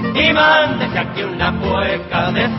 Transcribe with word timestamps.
Y 0.00 0.32
mándese 0.32 0.98
aquí 0.98 1.22
una 1.22 1.52
de. 1.52 2.50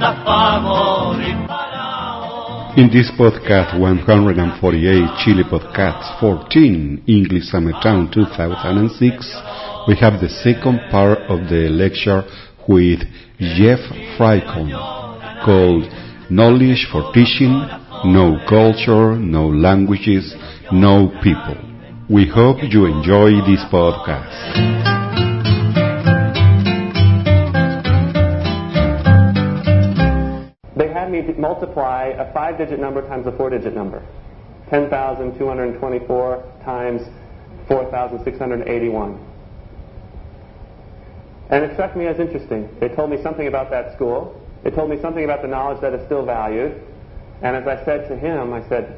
In 2.76 2.90
this 2.90 3.12
podcast 3.18 3.74
148 3.74 5.10
Chile 5.18 5.44
Podcasts 5.50 6.20
14 6.20 7.04
English 7.08 7.50
Summertown 7.52 8.10
2006, 8.12 9.42
we 9.88 9.96
have 9.96 10.20
the 10.20 10.30
second 10.30 10.80
part 10.90 11.20
of 11.30 11.50
the 11.50 11.68
lecture 11.70 12.24
with 12.68 13.02
Jeff 13.40 13.80
Frykholm 14.18 14.72
called 15.44 15.90
Knowledge 16.30 16.88
for 16.92 17.12
Teaching, 17.12 17.68
No 18.06 18.38
Culture, 18.48 19.18
No 19.18 19.48
Languages, 19.50 20.36
No 20.72 21.10
People. 21.22 21.58
We 22.10 22.28
hope 22.28 22.58
you 22.62 22.86
enjoy 22.86 23.42
this 23.46 23.64
podcast. 23.72 24.91
Multiply 31.38 32.14
a 32.18 32.32
five 32.34 32.58
digit 32.58 32.80
number 32.80 33.02
times 33.08 33.28
a 33.28 33.32
four 33.32 33.50
digit 33.50 33.74
number 33.74 34.04
10,224 34.70 36.44
times 36.64 37.02
4,681. 37.68 39.28
And 41.50 41.66
it 41.66 41.74
struck 41.74 41.98
me 41.98 42.08
as 42.08 42.18
interesting. 42.20 42.70
They 42.80 42.88
told 42.88 43.10
me 43.12 43.22
something 43.22 43.48
about 43.48 43.70
that 43.72 43.94
school. 43.96 44.42
They 44.64 44.72
told 44.72 44.90
me 44.90 45.00
something 45.02 45.24
about 45.24 45.42
the 45.42 45.50
knowledge 45.50 45.82
that 45.82 45.94
is 45.94 46.06
still 46.06 46.26
valued. 46.26 46.82
And 47.42 47.56
as 47.58 47.68
I 47.68 47.84
said 47.84 48.08
to 48.08 48.18
him, 48.18 48.54
I 48.54 48.68
said, 48.70 48.98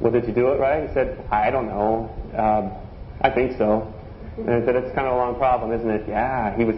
Well, 0.00 0.12
did 0.12 0.26
you 0.26 0.32
do 0.32 0.52
it 0.52 0.60
right? 0.60 0.86
He 0.86 0.94
said, 0.94 1.24
I 1.30 1.50
don't 1.50 1.66
know. 1.66 2.14
Um, 2.36 2.72
I 3.20 3.30
think 3.30 3.58
so. 3.58 3.92
And 4.36 4.50
I 4.50 4.64
said, 4.64 4.76
It's 4.76 4.94
kind 4.94 5.08
of 5.08 5.14
a 5.14 5.16
long 5.16 5.34
problem, 5.36 5.72
isn't 5.72 5.90
it? 5.90 6.08
Yeah, 6.08 6.56
he 6.56 6.64
was, 6.64 6.76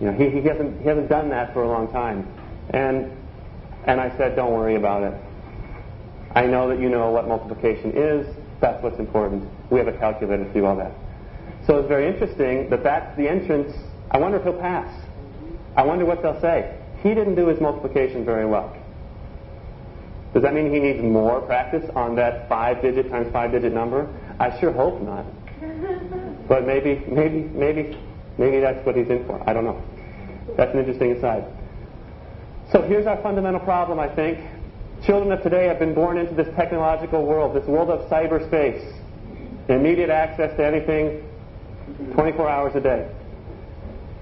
you 0.00 0.06
know, 0.06 0.12
he, 0.12 0.30
he, 0.30 0.48
hasn't, 0.48 0.80
he 0.80 0.88
hasn't 0.88 1.10
done 1.10 1.28
that 1.30 1.52
for 1.52 1.62
a 1.62 1.68
long 1.68 1.92
time. 1.92 2.26
And, 2.70 3.12
and 3.86 4.00
I 4.00 4.16
said, 4.16 4.36
Don't 4.36 4.52
worry 4.52 4.76
about 4.76 5.02
it. 5.02 5.14
I 6.34 6.46
know 6.46 6.68
that 6.68 6.80
you 6.80 6.88
know 6.88 7.10
what 7.10 7.26
multiplication 7.26 7.92
is. 7.92 8.26
That's 8.60 8.82
what's 8.82 8.98
important. 8.98 9.48
We 9.70 9.78
have 9.78 9.88
a 9.88 9.96
calculator 9.98 10.44
to 10.44 10.52
do 10.52 10.64
all 10.64 10.76
that. 10.76 10.92
So 11.66 11.78
it's 11.78 11.88
very 11.88 12.06
interesting 12.06 12.70
that 12.70 12.82
that's 12.82 13.16
the 13.16 13.28
entrance. 13.28 13.72
I 14.10 14.18
wonder 14.18 14.38
if 14.38 14.44
he'll 14.44 14.60
pass. 14.60 14.92
I 15.76 15.84
wonder 15.84 16.04
what 16.04 16.22
they'll 16.22 16.40
say. 16.40 16.76
He 17.02 17.14
didn't 17.14 17.34
do 17.34 17.46
his 17.46 17.60
multiplication 17.60 18.24
very 18.24 18.46
well. 18.46 18.76
Does 20.34 20.42
that 20.42 20.54
mean 20.54 20.72
he 20.72 20.78
needs 20.78 21.02
more 21.02 21.40
practice 21.40 21.88
on 21.96 22.14
that 22.16 22.48
five 22.48 22.82
digit 22.82 23.10
times 23.10 23.32
five 23.32 23.50
digit 23.50 23.72
number? 23.72 24.08
I 24.38 24.58
sure 24.60 24.72
hope 24.72 25.00
not. 25.02 25.24
But 26.48 26.66
maybe, 26.66 27.00
maybe, 27.06 27.42
maybe, 27.42 27.96
maybe 28.36 28.58
that's 28.58 28.84
what 28.84 28.96
he's 28.96 29.06
in 29.08 29.24
for. 29.24 29.40
I 29.48 29.52
don't 29.52 29.62
know. 29.62 29.80
That's 30.56 30.74
an 30.74 30.80
interesting 30.80 31.12
aside. 31.12 31.44
So 32.72 32.82
here's 32.82 33.06
our 33.06 33.20
fundamental 33.20 33.60
problem, 33.60 33.98
I 33.98 34.08
think. 34.14 34.38
Children 35.04 35.32
of 35.32 35.42
today 35.42 35.66
have 35.66 35.80
been 35.80 35.92
born 35.92 36.18
into 36.18 36.34
this 36.34 36.46
technological 36.54 37.26
world, 37.26 37.56
this 37.56 37.66
world 37.66 37.90
of 37.90 38.08
cyberspace, 38.08 38.94
immediate 39.68 40.10
access 40.10 40.56
to 40.56 40.64
anything 40.64 41.26
24 42.12 42.48
hours 42.48 42.76
a 42.76 42.80
day. 42.80 43.10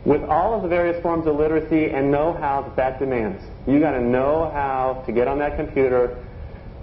With 0.07 0.23
all 0.23 0.55
of 0.55 0.63
the 0.63 0.69
various 0.69 1.03
forms 1.03 1.27
of 1.27 1.37
literacy 1.37 1.91
and 1.91 2.11
know-how 2.11 2.63
that 2.63 2.77
that 2.77 2.99
demands. 2.99 3.43
You 3.67 3.81
got 3.81 3.91
to 3.91 4.01
know 4.01 4.51
how 4.51 5.03
to 5.05 5.13
get 5.13 5.29
on 5.29 5.39
that 5.41 5.57
computer. 5.57 6.25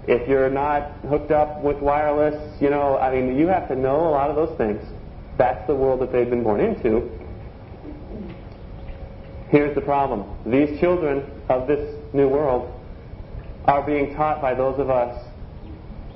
If 0.06 0.28
you're 0.28 0.50
not 0.50 0.92
hooked 1.08 1.32
up 1.32 1.62
with 1.62 1.78
wireless, 1.78 2.60
you 2.60 2.70
know, 2.70 2.96
I 2.98 3.12
mean, 3.12 3.36
you 3.36 3.48
have 3.48 3.66
to 3.68 3.74
know 3.74 4.06
a 4.06 4.10
lot 4.10 4.30
of 4.30 4.36
those 4.36 4.56
things. 4.56 4.84
That's 5.36 5.66
the 5.66 5.74
world 5.74 6.00
that 6.00 6.12
they've 6.12 6.30
been 6.30 6.44
born 6.44 6.60
into. 6.60 7.10
Here's 9.48 9.74
the 9.74 9.80
problem. 9.80 10.24
These 10.44 10.80
children 10.80 11.30
of 11.48 11.68
this 11.68 11.94
new 12.12 12.28
world 12.28 12.72
are 13.66 13.82
being 13.82 14.14
taught 14.14 14.40
by 14.40 14.54
those 14.54 14.78
of 14.78 14.90
us 14.90 15.24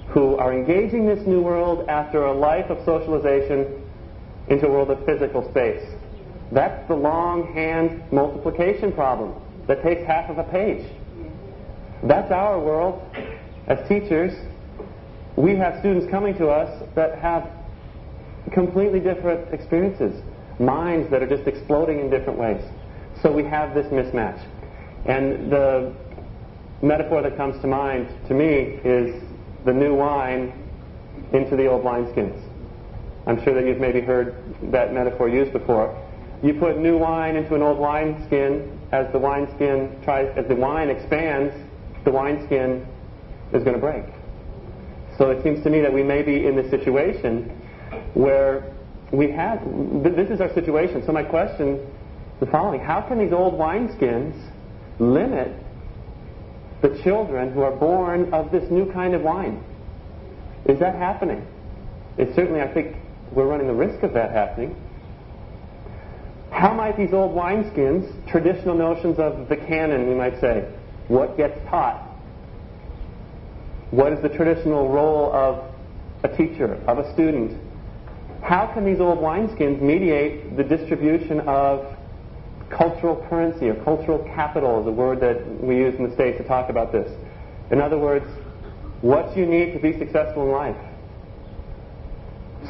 who 0.08 0.36
are 0.36 0.52
engaging 0.52 1.06
this 1.06 1.24
new 1.26 1.40
world 1.40 1.88
after 1.88 2.24
a 2.24 2.32
life 2.32 2.68
of 2.70 2.84
socialization 2.84 3.84
into 4.48 4.66
a 4.66 4.70
world 4.70 4.90
of 4.90 5.04
physical 5.06 5.48
space. 5.50 5.84
That's 6.50 6.86
the 6.88 6.96
long 6.96 7.52
hand 7.54 8.02
multiplication 8.10 8.92
problem 8.92 9.34
that 9.68 9.82
takes 9.84 10.04
half 10.04 10.28
of 10.28 10.38
a 10.38 10.44
page. 10.44 10.84
That's 12.02 12.32
our 12.32 12.58
world. 12.58 13.00
As 13.68 13.86
teachers, 13.88 14.32
we 15.36 15.54
have 15.54 15.78
students 15.78 16.10
coming 16.10 16.36
to 16.38 16.48
us 16.48 16.88
that 16.96 17.18
have 17.20 17.48
completely 18.52 18.98
different 18.98 19.54
experiences, 19.54 20.20
minds 20.58 21.08
that 21.10 21.22
are 21.22 21.28
just 21.28 21.46
exploding 21.46 22.00
in 22.00 22.10
different 22.10 22.38
ways. 22.38 22.64
So 23.22 23.30
we 23.30 23.44
have 23.44 23.74
this 23.74 23.86
mismatch. 23.86 24.42
And 25.06 25.50
the 25.50 25.94
metaphor 26.82 27.22
that 27.22 27.36
comes 27.36 27.60
to 27.60 27.66
mind 27.66 28.08
to 28.28 28.34
me 28.34 28.80
is 28.84 29.22
the 29.64 29.72
new 29.72 29.94
wine 29.94 30.52
into 31.32 31.56
the 31.56 31.66
old 31.66 31.84
wineskins. 31.84 32.40
I'm 33.26 33.42
sure 33.44 33.54
that 33.54 33.66
you've 33.66 33.80
maybe 33.80 34.00
heard 34.00 34.34
that 34.72 34.94
metaphor 34.94 35.28
used 35.28 35.52
before. 35.52 35.96
You 36.42 36.54
put 36.54 36.78
new 36.78 36.96
wine 36.96 37.36
into 37.36 37.54
an 37.54 37.62
old 37.62 37.78
wineskin. 37.78 38.78
As 38.92 39.12
the 39.12 39.18
wineskin 39.18 40.00
tries, 40.02 40.34
as 40.36 40.48
the 40.48 40.56
wine 40.56 40.88
expands, 40.88 41.54
the 42.04 42.10
wineskin 42.10 42.86
is 43.52 43.62
going 43.62 43.74
to 43.74 43.80
break. 43.80 44.04
So 45.18 45.30
it 45.30 45.42
seems 45.42 45.62
to 45.64 45.70
me 45.70 45.80
that 45.80 45.92
we 45.92 46.02
may 46.02 46.22
be 46.22 46.46
in 46.46 46.56
this 46.56 46.70
situation 46.70 47.50
where 48.14 48.74
we 49.12 49.30
have. 49.32 49.62
This 50.02 50.30
is 50.30 50.40
our 50.40 50.52
situation. 50.54 51.04
So 51.04 51.12
my 51.12 51.22
question 51.22 51.86
the 52.40 52.46
following: 52.46 52.80
How 52.80 53.02
can 53.02 53.18
these 53.18 53.32
old 53.32 53.54
wineskins 53.54 54.34
limit 54.98 55.52
the 56.82 56.98
children 57.02 57.52
who 57.52 57.60
are 57.62 57.76
born 57.76 58.32
of 58.32 58.50
this 58.50 58.70
new 58.70 58.90
kind 58.92 59.14
of 59.14 59.22
wine? 59.22 59.62
Is 60.64 60.78
that 60.80 60.94
happening? 60.94 61.46
It's 62.18 62.34
certainly, 62.34 62.60
I 62.60 62.72
think, 62.72 62.96
we're 63.32 63.46
running 63.46 63.66
the 63.66 63.74
risk 63.74 64.02
of 64.02 64.14
that 64.14 64.32
happening. 64.32 64.74
How 66.50 66.74
might 66.74 66.96
these 66.96 67.12
old 67.12 67.34
wineskins, 67.34 68.28
traditional 68.28 68.74
notions 68.74 69.18
of 69.18 69.48
the 69.48 69.56
canon, 69.56 70.08
we 70.08 70.14
might 70.14 70.40
say, 70.40 70.68
what 71.08 71.36
gets 71.36 71.58
taught? 71.68 72.06
What 73.90 74.12
is 74.12 74.20
the 74.22 74.28
traditional 74.28 74.88
role 74.88 75.32
of 75.32 75.64
a 76.22 76.36
teacher, 76.36 76.74
of 76.86 76.98
a 76.98 77.12
student? 77.14 77.58
How 78.42 78.66
can 78.72 78.84
these 78.84 79.00
old 79.00 79.18
wineskins 79.18 79.80
mediate 79.80 80.56
the 80.56 80.64
distribution 80.64 81.40
of 81.40 81.96
cultural 82.70 83.26
currency 83.28 83.68
or 83.68 83.74
cultural 83.84 84.18
capital 84.34 84.80
is 84.80 84.86
a 84.86 84.92
word 84.92 85.20
that 85.20 85.62
we 85.62 85.76
use 85.76 85.94
in 85.96 86.08
the 86.08 86.14
States 86.14 86.38
to 86.38 86.44
talk 86.44 86.70
about 86.70 86.92
this. 86.92 87.10
In 87.70 87.80
other 87.80 87.98
words, 87.98 88.26
what 89.00 89.36
you 89.36 89.46
need 89.46 89.72
to 89.72 89.78
be 89.78 89.98
successful 89.98 90.44
in 90.44 90.50
life. 90.50 90.76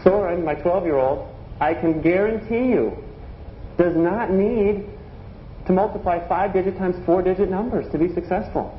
Soren, 0.03 0.45
my 0.45 0.55
12 0.55 0.85
year 0.85 0.97
old, 0.97 1.29
I 1.61 1.75
can 1.75 2.01
guarantee 2.01 2.71
you, 2.71 2.97
does 3.77 3.97
not 3.97 4.31
need 4.31 4.87
to 5.67 5.73
multiply 5.73 6.27
five 6.29 6.53
digit 6.53 6.79
times 6.79 6.97
four 7.05 7.23
digit 7.23 7.51
numbers 7.51 7.91
to 7.93 7.99
be 7.99 8.13
successful. 8.15 8.77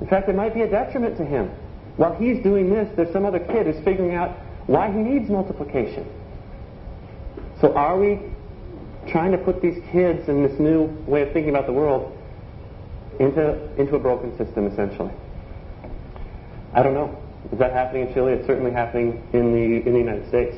In 0.00 0.06
fact, 0.06 0.28
it 0.28 0.34
might 0.34 0.54
be 0.54 0.62
a 0.62 0.70
detriment 0.70 1.16
to 1.18 1.24
him. 1.24 1.50
While 1.96 2.14
he's 2.14 2.42
doing 2.42 2.70
this, 2.70 2.88
there's 2.96 3.12
some 3.12 3.24
other 3.24 3.38
kid 3.38 3.66
who's 3.66 3.82
figuring 3.84 4.14
out 4.14 4.30
why 4.66 4.90
he 4.90 4.98
needs 4.98 5.30
multiplication. 5.30 6.06
So 7.60 7.74
are 7.74 7.98
we 7.98 8.20
trying 9.08 9.32
to 9.32 9.38
put 9.38 9.60
these 9.60 9.82
kids 9.92 10.28
in 10.28 10.42
this 10.42 10.58
new 10.58 10.84
way 11.06 11.22
of 11.22 11.32
thinking 11.32 11.50
about 11.50 11.66
the 11.66 11.72
world 11.72 12.16
into, 13.20 13.54
into 13.80 13.96
a 13.96 13.98
broken 13.98 14.36
system, 14.36 14.66
essentially? 14.66 15.12
I 16.74 16.82
don't 16.82 16.94
know. 16.94 17.20
Is 17.52 17.58
that 17.58 17.72
happening 17.72 18.08
in 18.08 18.14
Chile? 18.14 18.32
It's 18.32 18.46
certainly 18.46 18.72
happening 18.72 19.22
in 19.32 19.52
the, 19.52 19.86
in 19.86 19.92
the 19.92 19.98
United 19.98 20.28
States. 20.28 20.56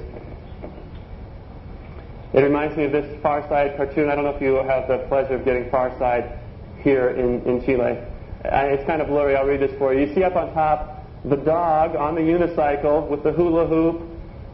It 2.33 2.41
reminds 2.41 2.77
me 2.77 2.85
of 2.85 2.93
this 2.93 3.21
Far 3.23 3.47
Side 3.49 3.77
cartoon. 3.77 4.09
I 4.09 4.15
don't 4.15 4.25
know 4.25 4.35
if 4.35 4.43
you 4.43 4.55
have 4.57 4.89
the 4.89 5.07
pleasure 5.09 5.35
of 5.35 5.45
getting 5.45 5.71
Far 5.71 5.97
Side 5.99 6.39
here 6.83 7.11
in, 7.11 7.43
in 7.43 7.65
Chile. 7.65 7.99
It's 8.45 8.87
kind 8.87 9.03
of 9.03 9.09
blurry. 9.09 9.37
I'll 9.37 9.47
read 9.47 9.61
this 9.61 9.77
for 9.79 9.93
you. 9.93 10.07
You 10.07 10.15
see 10.15 10.23
up 10.23 10.37
on 10.37 10.53
top 10.55 10.97
the 11.25 11.37
dog 11.37 11.97
on 11.97 12.15
the 12.15 12.21
unicycle 12.21 13.09
with 13.09 13.25
the 13.25 13.33
hula 13.33 13.67
hoop 13.67 14.03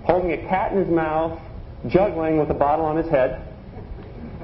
holding 0.04 0.32
a 0.32 0.48
cat 0.48 0.72
in 0.72 0.78
his 0.78 0.88
mouth, 0.88 1.38
juggling 1.88 2.38
with 2.38 2.50
a 2.50 2.54
bottle 2.54 2.84
on 2.84 2.96
his 2.96 3.08
head. 3.08 3.51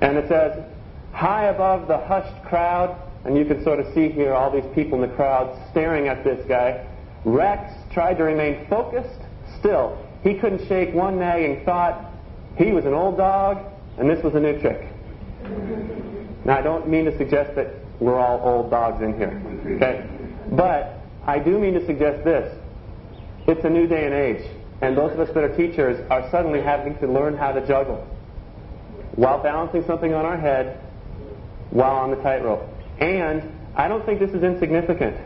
And 0.00 0.16
it 0.16 0.28
says, 0.28 0.64
high 1.12 1.46
above 1.46 1.88
the 1.88 1.98
hushed 1.98 2.44
crowd, 2.44 2.96
and 3.24 3.36
you 3.36 3.44
can 3.44 3.62
sort 3.64 3.80
of 3.80 3.92
see 3.94 4.08
here 4.08 4.32
all 4.32 4.50
these 4.50 4.70
people 4.74 5.02
in 5.02 5.08
the 5.08 5.14
crowd 5.16 5.60
staring 5.70 6.08
at 6.08 6.22
this 6.24 6.44
guy. 6.46 6.86
Rex 7.24 7.72
tried 7.92 8.14
to 8.18 8.24
remain 8.24 8.66
focused. 8.68 9.20
Still, 9.58 9.98
he 10.22 10.34
couldn't 10.34 10.66
shake 10.68 10.94
one 10.94 11.18
nagging 11.18 11.64
thought. 11.64 12.12
He 12.56 12.72
was 12.72 12.84
an 12.84 12.94
old 12.94 13.16
dog, 13.16 13.58
and 13.98 14.08
this 14.08 14.22
was 14.22 14.34
a 14.34 14.40
new 14.40 14.60
trick. 14.60 14.88
Now, 16.44 16.58
I 16.58 16.62
don't 16.62 16.88
mean 16.88 17.04
to 17.06 17.18
suggest 17.18 17.56
that 17.56 17.74
we're 17.98 18.18
all 18.18 18.40
old 18.42 18.70
dogs 18.70 19.02
in 19.02 19.16
here, 19.16 19.42
okay? 19.76 20.08
But 20.52 20.94
I 21.26 21.40
do 21.40 21.58
mean 21.58 21.74
to 21.74 21.84
suggest 21.86 22.24
this. 22.24 22.56
It's 23.48 23.64
a 23.64 23.70
new 23.70 23.88
day 23.88 24.04
and 24.04 24.14
age, 24.14 24.48
and 24.80 24.96
those 24.96 25.12
of 25.12 25.20
us 25.20 25.28
that 25.34 25.42
are 25.42 25.56
teachers 25.56 26.06
are 26.10 26.30
suddenly 26.30 26.62
having 26.62 26.96
to 26.98 27.08
learn 27.08 27.36
how 27.36 27.50
to 27.50 27.66
juggle 27.66 28.06
while 29.14 29.42
balancing 29.42 29.84
something 29.86 30.14
on 30.14 30.24
our 30.24 30.36
head 30.36 30.80
while 31.70 31.96
on 31.96 32.10
the 32.10 32.16
tightrope. 32.16 32.68
And 33.00 33.42
I 33.74 33.88
don't 33.88 34.04
think 34.04 34.20
this 34.20 34.30
is 34.30 34.42
insignificant. 34.42 35.16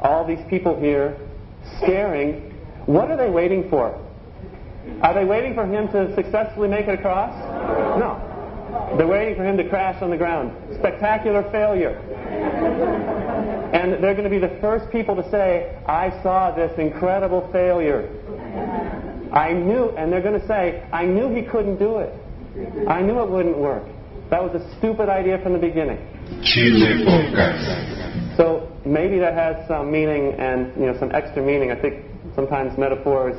All 0.00 0.26
these 0.26 0.44
people 0.48 0.78
here 0.78 1.16
staring, 1.78 2.54
what 2.86 3.10
are 3.10 3.16
they 3.16 3.30
waiting 3.30 3.68
for? 3.70 3.98
Are 5.02 5.14
they 5.14 5.24
waiting 5.24 5.54
for 5.54 5.64
him 5.64 5.88
to 5.88 6.14
successfully 6.14 6.68
make 6.68 6.88
it 6.88 6.98
across? 6.98 7.32
No. 7.98 8.28
They're 8.96 9.06
waiting 9.06 9.36
for 9.36 9.44
him 9.44 9.56
to 9.58 9.68
crash 9.68 10.02
on 10.02 10.10
the 10.10 10.16
ground. 10.16 10.52
Spectacular 10.78 11.42
failure. 11.50 11.98
And 13.72 14.02
they're 14.02 14.14
going 14.14 14.24
to 14.24 14.30
be 14.30 14.38
the 14.38 14.58
first 14.60 14.90
people 14.90 15.14
to 15.16 15.30
say, 15.30 15.78
I 15.86 16.10
saw 16.22 16.50
this 16.50 16.76
incredible 16.78 17.48
failure. 17.52 18.08
I 19.32 19.52
knew, 19.52 19.90
and 19.90 20.12
they're 20.12 20.22
going 20.22 20.40
to 20.40 20.46
say, 20.46 20.86
I 20.92 21.06
knew 21.06 21.34
he 21.34 21.42
couldn't 21.42 21.78
do 21.78 21.98
it. 21.98 22.12
I 22.88 23.00
knew 23.00 23.20
it 23.20 23.30
wouldn't 23.30 23.58
work. 23.58 23.84
That 24.30 24.42
was 24.42 24.60
a 24.60 24.78
stupid 24.78 25.08
idea 25.08 25.38
from 25.42 25.52
the 25.52 25.58
beginning. 25.58 25.98
Chile 26.42 27.04
Podcast. 27.04 28.36
So 28.36 28.72
maybe 28.84 29.18
that 29.18 29.34
has 29.34 29.66
some 29.68 29.90
meaning 29.90 30.34
and 30.38 30.72
you 30.76 30.86
know 30.86 30.98
some 30.98 31.12
extra 31.14 31.42
meaning. 31.42 31.70
I 31.70 31.80
think 31.80 32.04
sometimes 32.34 32.78
metaphors 32.78 33.36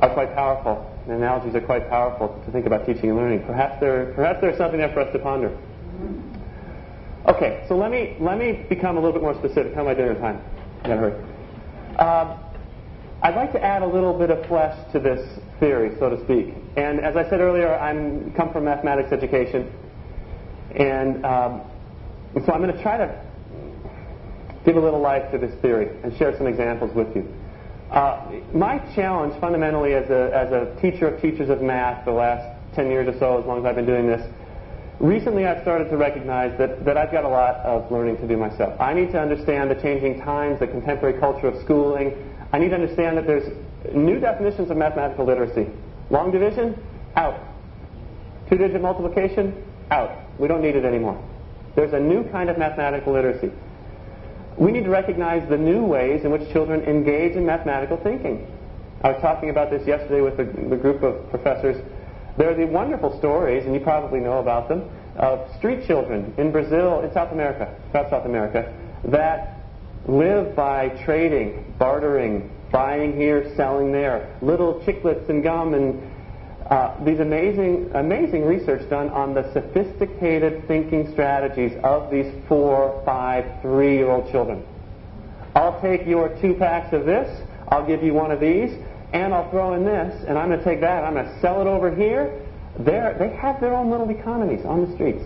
are 0.00 0.12
quite 0.12 0.34
powerful. 0.34 0.86
And 1.04 1.14
analogies 1.14 1.54
are 1.54 1.60
quite 1.60 1.88
powerful 1.88 2.40
to 2.44 2.52
think 2.52 2.66
about 2.66 2.86
teaching 2.86 3.10
and 3.10 3.16
learning. 3.16 3.44
Perhaps 3.46 3.80
there, 3.80 4.12
perhaps 4.14 4.40
there's 4.40 4.58
something 4.58 4.78
there 4.78 4.92
for 4.92 5.00
us 5.00 5.12
to 5.12 5.18
ponder. 5.18 5.56
Okay, 7.28 7.64
so 7.68 7.76
let 7.76 7.90
me 7.90 8.16
let 8.20 8.38
me 8.38 8.64
become 8.68 8.96
a 8.96 9.00
little 9.00 9.12
bit 9.12 9.22
more 9.22 9.34
specific. 9.34 9.74
How 9.74 9.82
am 9.82 9.88
I 9.88 9.94
doing 9.94 10.10
on 10.10 10.20
time? 10.20 10.42
I 10.84 10.88
hurry. 10.88 11.24
Uh, 11.98 12.49
I'd 13.22 13.34
like 13.34 13.52
to 13.52 13.62
add 13.62 13.82
a 13.82 13.86
little 13.86 14.18
bit 14.18 14.30
of 14.30 14.46
flesh 14.46 14.74
to 14.92 14.98
this 14.98 15.20
theory, 15.58 15.94
so 15.98 16.08
to 16.08 16.24
speak. 16.24 16.54
And 16.76 17.00
as 17.00 17.16
I 17.16 17.28
said 17.28 17.40
earlier, 17.40 17.74
I 17.74 17.92
come 18.34 18.50
from 18.50 18.64
mathematics 18.64 19.12
education, 19.12 19.70
and 20.74 21.24
um, 21.26 21.60
so 22.46 22.52
I'm 22.52 22.62
going 22.62 22.74
to 22.74 22.82
try 22.82 22.96
to 22.96 23.24
give 24.64 24.76
a 24.76 24.80
little 24.80 25.00
life 25.00 25.30
to 25.32 25.38
this 25.38 25.54
theory 25.60 25.88
and 26.02 26.16
share 26.16 26.36
some 26.38 26.46
examples 26.46 26.94
with 26.94 27.14
you. 27.14 27.28
Uh, 27.90 28.40
my 28.54 28.78
challenge, 28.94 29.38
fundamentally, 29.40 29.94
as 29.94 30.08
a, 30.08 30.30
as 30.34 30.52
a 30.52 30.80
teacher 30.80 31.08
of 31.08 31.20
teachers 31.20 31.50
of 31.50 31.60
math, 31.60 32.04
the 32.04 32.12
last 32.12 32.56
10 32.74 32.88
years 32.88 33.12
or 33.12 33.18
so, 33.18 33.40
as 33.40 33.46
long 33.46 33.58
as 33.58 33.64
I've 33.66 33.74
been 33.74 33.86
doing 33.86 34.06
this, 34.06 34.22
recently 35.00 35.44
I've 35.44 35.60
started 35.62 35.90
to 35.90 35.96
recognize 35.96 36.56
that, 36.58 36.84
that 36.84 36.96
I've 36.96 37.10
got 37.10 37.24
a 37.24 37.28
lot 37.28 37.56
of 37.56 37.90
learning 37.90 38.18
to 38.18 38.28
do 38.28 38.36
myself. 38.36 38.80
I 38.80 38.94
need 38.94 39.10
to 39.12 39.20
understand 39.20 39.70
the 39.70 39.74
changing 39.74 40.20
times, 40.20 40.60
the 40.60 40.68
contemporary 40.68 41.18
culture 41.18 41.48
of 41.48 41.60
schooling. 41.64 42.14
I 42.52 42.58
need 42.58 42.70
to 42.70 42.74
understand 42.74 43.16
that 43.16 43.26
there's 43.26 43.48
new 43.94 44.18
definitions 44.18 44.70
of 44.70 44.76
mathematical 44.76 45.24
literacy. 45.24 45.66
Long 46.10 46.30
division, 46.30 46.80
out. 47.16 47.38
Two 48.48 48.58
digit 48.58 48.80
multiplication, 48.80 49.64
out. 49.90 50.10
We 50.38 50.48
don't 50.48 50.62
need 50.62 50.76
it 50.76 50.84
anymore. 50.84 51.22
There's 51.76 51.92
a 51.92 52.00
new 52.00 52.24
kind 52.30 52.50
of 52.50 52.58
mathematical 52.58 53.12
literacy. 53.12 53.52
We 54.58 54.72
need 54.72 54.84
to 54.84 54.90
recognize 54.90 55.48
the 55.48 55.56
new 55.56 55.84
ways 55.84 56.24
in 56.24 56.30
which 56.30 56.50
children 56.52 56.82
engage 56.82 57.36
in 57.36 57.46
mathematical 57.46 57.96
thinking. 57.96 58.46
I 59.02 59.12
was 59.12 59.22
talking 59.22 59.48
about 59.48 59.70
this 59.70 59.86
yesterday 59.86 60.20
with 60.20 60.38
a, 60.38 60.44
group 60.44 61.02
of 61.02 61.30
professors. 61.30 61.82
There 62.36 62.50
are 62.50 62.54
the 62.54 62.66
wonderful 62.66 63.16
stories, 63.18 63.64
and 63.64 63.74
you 63.74 63.80
probably 63.80 64.20
know 64.20 64.38
about 64.38 64.68
them, 64.68 64.90
of 65.16 65.48
street 65.56 65.86
children 65.86 66.34
in 66.36 66.52
Brazil, 66.52 67.00
in 67.00 67.12
South 67.14 67.32
America, 67.32 67.74
South 67.92 68.10
South 68.10 68.26
America, 68.26 68.74
that 69.04 69.59
live 70.06 70.56
by 70.56 70.88
trading, 71.04 71.74
bartering, 71.78 72.50
buying 72.72 73.16
here, 73.16 73.52
selling 73.56 73.92
there, 73.92 74.36
little 74.42 74.80
chiclets 74.80 75.28
and 75.28 75.42
gum 75.42 75.74
and 75.74 76.10
uh, 76.70 77.02
these 77.04 77.18
amazing, 77.18 77.90
amazing 77.94 78.44
research 78.44 78.88
done 78.88 79.08
on 79.08 79.34
the 79.34 79.52
sophisticated 79.52 80.66
thinking 80.68 81.10
strategies 81.12 81.72
of 81.82 82.10
these 82.12 82.32
four, 82.46 83.02
five, 83.04 83.60
three-year-old 83.60 84.30
children. 84.30 84.64
I'll 85.56 85.80
take 85.80 86.06
your 86.06 86.28
two 86.40 86.54
packs 86.54 86.92
of 86.92 87.06
this, 87.06 87.42
I'll 87.68 87.84
give 87.84 88.04
you 88.04 88.14
one 88.14 88.30
of 88.30 88.38
these, 88.38 88.70
and 89.12 89.34
I'll 89.34 89.50
throw 89.50 89.74
in 89.74 89.84
this, 89.84 90.24
and 90.28 90.38
I'm 90.38 90.48
going 90.48 90.60
to 90.60 90.64
take 90.64 90.80
that, 90.80 91.02
I'm 91.02 91.14
going 91.14 91.26
to 91.26 91.40
sell 91.40 91.60
it 91.60 91.66
over 91.66 91.92
here. 91.92 92.40
They're, 92.78 93.16
they 93.18 93.30
have 93.36 93.60
their 93.60 93.74
own 93.74 93.90
little 93.90 94.08
economies 94.10 94.64
on 94.64 94.88
the 94.88 94.94
streets. 94.94 95.24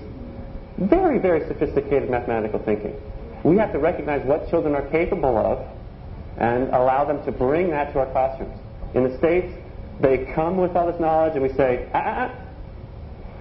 Very, 0.78 1.18
very 1.18 1.46
sophisticated 1.46 2.08
mathematical 2.08 2.58
thinking. 2.58 2.98
We 3.44 3.56
have 3.58 3.73
to 3.73 3.79
recognize 3.79 4.26
what 4.26 4.49
children 4.49 4.75
are 4.75 4.88
capable 4.88 5.37
of 5.37 5.67
and 6.38 6.69
allow 6.70 7.05
them 7.05 7.25
to 7.26 7.32
bring 7.32 7.70
that 7.70 7.93
to 7.93 8.00
our 8.00 8.11
classrooms. 8.11 8.58
In 8.94 9.05
the 9.05 9.17
States, 9.19 9.55
they 10.00 10.32
come 10.35 10.56
with 10.56 10.75
all 10.75 10.91
this 10.91 11.00
knowledge, 11.00 11.35
and 11.35 11.43
we 11.43 11.50
say, 11.50 11.88
ah, 11.94 12.31
ah, 12.31 12.41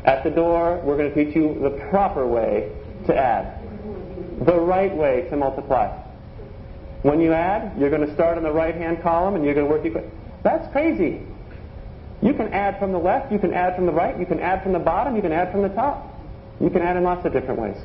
at 0.05 0.23
the 0.23 0.29
door, 0.29 0.81
we're 0.83 0.97
going 0.97 1.11
to 1.13 1.25
teach 1.25 1.35
you 1.35 1.57
the 1.61 1.71
proper 1.89 2.27
way 2.27 2.71
to 3.07 3.15
add, 3.15 3.59
the 4.45 4.59
right 4.59 4.93
way 4.95 5.27
to 5.29 5.37
multiply. 5.37 5.87
When 7.01 7.19
you 7.19 7.33
add, 7.33 7.79
you're 7.79 7.89
going 7.89 8.05
to 8.05 8.13
start 8.13 8.37
on 8.37 8.43
the 8.43 8.51
right-hand 8.51 9.01
column, 9.01 9.35
and 9.35 9.43
you're 9.43 9.55
going 9.55 9.67
to 9.67 9.71
work. 9.71 9.85
Equi- 9.85 10.09
That's 10.43 10.71
crazy. 10.71 11.21
You 12.21 12.33
can 12.33 12.53
add 12.53 12.77
from 12.79 12.91
the 12.91 12.99
left, 12.99 13.31
you 13.31 13.39
can 13.39 13.53
add 13.53 13.75
from 13.75 13.85
the 13.85 13.91
right, 13.91 14.17
you 14.19 14.25
can 14.25 14.39
add 14.39 14.63
from 14.63 14.73
the 14.73 14.79
bottom, 14.79 15.15
you 15.15 15.21
can 15.21 15.31
add 15.31 15.51
from 15.51 15.61
the 15.61 15.69
top. 15.69 16.09
You 16.61 16.69
can 16.69 16.81
add 16.81 16.95
in 16.95 17.03
lots 17.03 17.25
of 17.25 17.33
different 17.33 17.59
ways. 17.59 17.77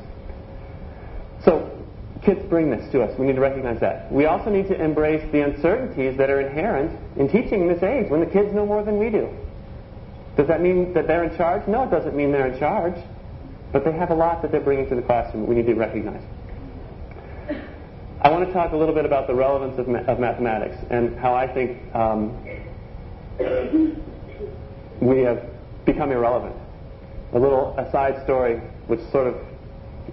So 1.43 1.78
kids 2.21 2.41
bring 2.49 2.69
this 2.69 2.91
to 2.91 3.01
us. 3.01 3.17
We 3.17 3.25
need 3.25 3.35
to 3.35 3.41
recognize 3.41 3.79
that. 3.79 4.11
We 4.11 4.25
also 4.25 4.49
need 4.49 4.67
to 4.67 4.81
embrace 4.81 5.29
the 5.31 5.41
uncertainties 5.41 6.17
that 6.17 6.29
are 6.29 6.41
inherent 6.41 6.99
in 7.17 7.29
teaching 7.29 7.61
in 7.61 7.67
this 7.67 7.81
age 7.83 8.09
when 8.09 8.19
the 8.19 8.25
kids 8.25 8.53
know 8.53 8.65
more 8.65 8.83
than 8.83 8.99
we 8.99 9.09
do. 9.09 9.29
Does 10.35 10.47
that 10.47 10.61
mean 10.61 10.93
that 10.93 11.07
they're 11.07 11.23
in 11.23 11.35
charge? 11.37 11.67
No, 11.67 11.83
it 11.83 11.91
doesn't 11.91 12.15
mean 12.15 12.31
they're 12.31 12.47
in 12.47 12.59
charge. 12.59 12.95
But 13.71 13.85
they 13.85 13.91
have 13.91 14.09
a 14.09 14.15
lot 14.15 14.41
that 14.41 14.51
they're 14.51 14.61
bringing 14.61 14.89
to 14.89 14.95
the 14.95 15.01
classroom 15.01 15.43
that 15.43 15.49
we 15.49 15.55
need 15.55 15.67
to 15.67 15.75
recognize. 15.75 16.23
I 18.21 18.31
want 18.31 18.45
to 18.47 18.53
talk 18.53 18.73
a 18.73 18.77
little 18.77 18.95
bit 18.95 19.05
about 19.05 19.27
the 19.27 19.33
relevance 19.33 19.79
of, 19.79 19.87
ma- 19.87 19.99
of 19.99 20.19
mathematics 20.19 20.75
and 20.89 21.17
how 21.17 21.33
I 21.33 21.47
think 21.47 21.95
um, 21.95 22.37
we 24.99 25.19
have 25.19 25.45
become 25.85 26.11
irrelevant. 26.11 26.55
A 27.33 27.39
little 27.39 27.77
aside 27.77 28.21
story, 28.23 28.57
which 28.87 28.99
sort 29.11 29.27
of 29.27 29.35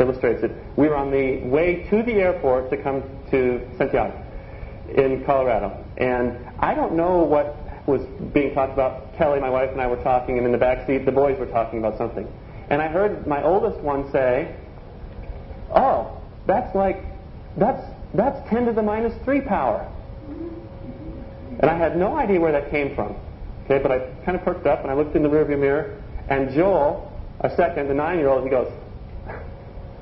illustrates 0.00 0.42
it. 0.42 0.52
We 0.76 0.88
were 0.88 0.96
on 0.96 1.10
the 1.10 1.38
way 1.48 1.86
to 1.90 2.02
the 2.02 2.14
airport 2.14 2.70
to 2.70 2.76
come 2.76 3.02
to 3.30 3.66
Santiago 3.78 4.22
in 4.94 5.24
Colorado. 5.24 5.84
And 5.96 6.38
I 6.58 6.74
don't 6.74 6.94
know 6.94 7.18
what 7.18 7.56
was 7.86 8.02
being 8.32 8.54
talked 8.54 8.72
about. 8.72 9.16
Kelly, 9.16 9.40
my 9.40 9.50
wife, 9.50 9.70
and 9.70 9.80
I 9.80 9.86
were 9.86 10.02
talking, 10.02 10.38
and 10.38 10.46
in 10.46 10.52
the 10.52 10.58
back 10.58 10.86
seat, 10.86 11.04
the 11.04 11.12
boys 11.12 11.38
were 11.38 11.46
talking 11.46 11.78
about 11.78 11.98
something. 11.98 12.26
And 12.68 12.82
I 12.82 12.88
heard 12.88 13.26
my 13.26 13.42
oldest 13.42 13.80
one 13.80 14.10
say, 14.12 14.56
Oh, 15.74 16.20
that's 16.46 16.74
like, 16.74 17.02
that's, 17.56 17.82
that's 18.14 18.48
10 18.50 18.66
to 18.66 18.72
the 18.72 18.82
minus 18.82 19.14
3 19.24 19.40
power. 19.42 19.90
And 21.58 21.70
I 21.70 21.76
had 21.76 21.96
no 21.96 22.16
idea 22.16 22.38
where 22.38 22.52
that 22.52 22.70
came 22.70 22.94
from. 22.94 23.16
Okay, 23.64 23.78
but 23.82 23.90
I 23.90 23.98
kind 24.24 24.36
of 24.36 24.44
perked 24.44 24.66
up 24.66 24.82
and 24.82 24.90
I 24.90 24.94
looked 24.94 25.16
in 25.16 25.22
the 25.22 25.28
rearview 25.28 25.58
mirror, 25.58 26.00
and 26.28 26.54
Joel, 26.54 27.12
our 27.40 27.54
second, 27.56 27.88
the 27.88 27.94
nine 27.94 28.18
year 28.18 28.28
old, 28.28 28.44
he 28.44 28.50
goes, 28.50 28.72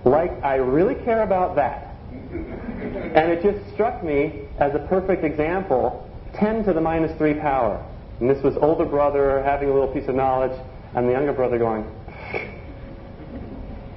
like 0.05 0.43
I 0.43 0.57
really 0.57 0.95
care 1.05 1.23
about 1.23 1.57
that. 1.57 1.95
And 2.11 3.31
it 3.31 3.43
just 3.43 3.73
struck 3.75 4.03
me 4.03 4.43
as 4.59 4.75
a 4.75 4.81
perfect 4.89 5.25
example 5.25 6.09
10 6.35 6.65
to 6.65 6.73
the 6.73 6.81
minus 6.81 7.17
3 7.17 7.35
power. 7.35 7.85
And 8.21 8.29
this 8.31 8.43
was 8.43 8.57
older 8.57 8.85
brother 8.85 9.43
having 9.43 9.69
a 9.71 9.73
little 9.73 9.89
piece 9.89 10.09
of 10.09 10.15
knowledge, 10.15 10.59
and 10.95 11.09
the 11.09 11.13
younger 11.13 11.33
brother 11.33 11.59
going, 11.59 11.85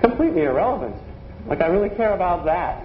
completely 0.02 0.44
irrelevant. 0.44 0.96
Like, 1.48 1.62
I 1.62 1.68
really 1.68 1.90
care 1.90 2.14
about 2.14 2.46
that. 2.46 2.84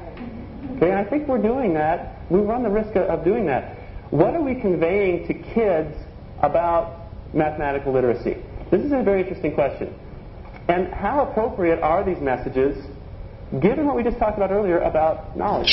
Okay, 0.76 0.90
and 0.90 0.98
I 0.98 1.04
think 1.04 1.26
we're 1.28 1.38
doing 1.38 1.74
that. 1.74 2.16
We 2.30 2.40
run 2.40 2.62
the 2.62 2.70
risk 2.70 2.94
of 2.96 3.24
doing 3.24 3.46
that. 3.46 3.78
What 4.10 4.34
are 4.34 4.42
we 4.42 4.54
conveying 4.54 5.26
to 5.26 5.34
kids 5.34 5.96
about 6.40 7.08
mathematical 7.34 7.92
literacy? 7.92 8.36
This 8.70 8.82
is 8.82 8.92
a 8.92 9.02
very 9.02 9.22
interesting 9.22 9.54
question. 9.54 9.94
And 10.68 10.92
how 10.92 11.22
appropriate 11.22 11.80
are 11.80 12.04
these 12.04 12.20
messages 12.20 12.84
given 13.60 13.86
what 13.86 13.96
we 13.96 14.02
just 14.02 14.18
talked 14.18 14.36
about 14.36 14.50
earlier 14.50 14.78
about 14.80 15.36
knowledge. 15.36 15.68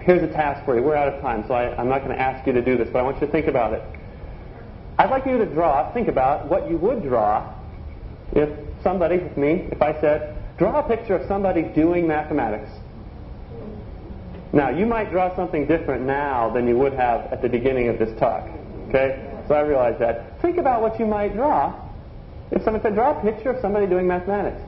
Here's 0.00 0.22
a 0.22 0.32
task 0.32 0.64
for 0.64 0.76
you. 0.76 0.82
We're 0.82 0.96
out 0.96 1.14
of 1.14 1.20
time, 1.20 1.44
so 1.46 1.54
I, 1.54 1.76
I'm 1.76 1.88
not 1.88 2.00
going 2.00 2.10
to 2.10 2.20
ask 2.20 2.44
you 2.46 2.52
to 2.52 2.62
do 2.62 2.76
this, 2.76 2.88
but 2.92 2.98
I 2.98 3.02
want 3.02 3.20
you 3.20 3.26
to 3.26 3.32
think 3.32 3.46
about 3.46 3.72
it. 3.72 3.82
I'd 4.98 5.10
like 5.10 5.26
you 5.26 5.38
to 5.38 5.46
draw, 5.46 5.92
think 5.92 6.08
about 6.08 6.48
what 6.48 6.68
you 6.68 6.76
would 6.78 7.02
draw 7.02 7.54
if 8.32 8.48
somebody, 8.82 9.16
if 9.16 9.36
me, 9.36 9.68
if 9.70 9.80
I 9.80 9.98
said, 10.00 10.36
draw 10.58 10.84
a 10.84 10.88
picture 10.88 11.14
of 11.14 11.28
somebody 11.28 11.62
doing 11.74 12.06
mathematics. 12.06 12.70
Now, 14.52 14.70
you 14.70 14.84
might 14.84 15.10
draw 15.10 15.34
something 15.34 15.66
different 15.66 16.04
now 16.04 16.52
than 16.52 16.66
you 16.66 16.76
would 16.78 16.92
have 16.94 17.32
at 17.32 17.40
the 17.40 17.48
beginning 17.48 17.88
of 17.88 17.98
this 17.98 18.10
talk. 18.18 18.48
Okay? 18.88 19.30
So 19.48 19.54
I 19.54 19.60
realize 19.60 19.98
that. 20.00 20.40
Think 20.42 20.58
about 20.58 20.82
what 20.82 20.98
you 20.98 21.06
might 21.06 21.34
draw 21.34 21.78
if 22.52 22.62
someone 22.64 22.82
said, 22.82 22.94
draw 22.94 23.18
a 23.18 23.22
picture 23.22 23.50
of 23.50 23.60
somebody 23.62 23.86
doing 23.86 24.06
mathematics. 24.06 24.60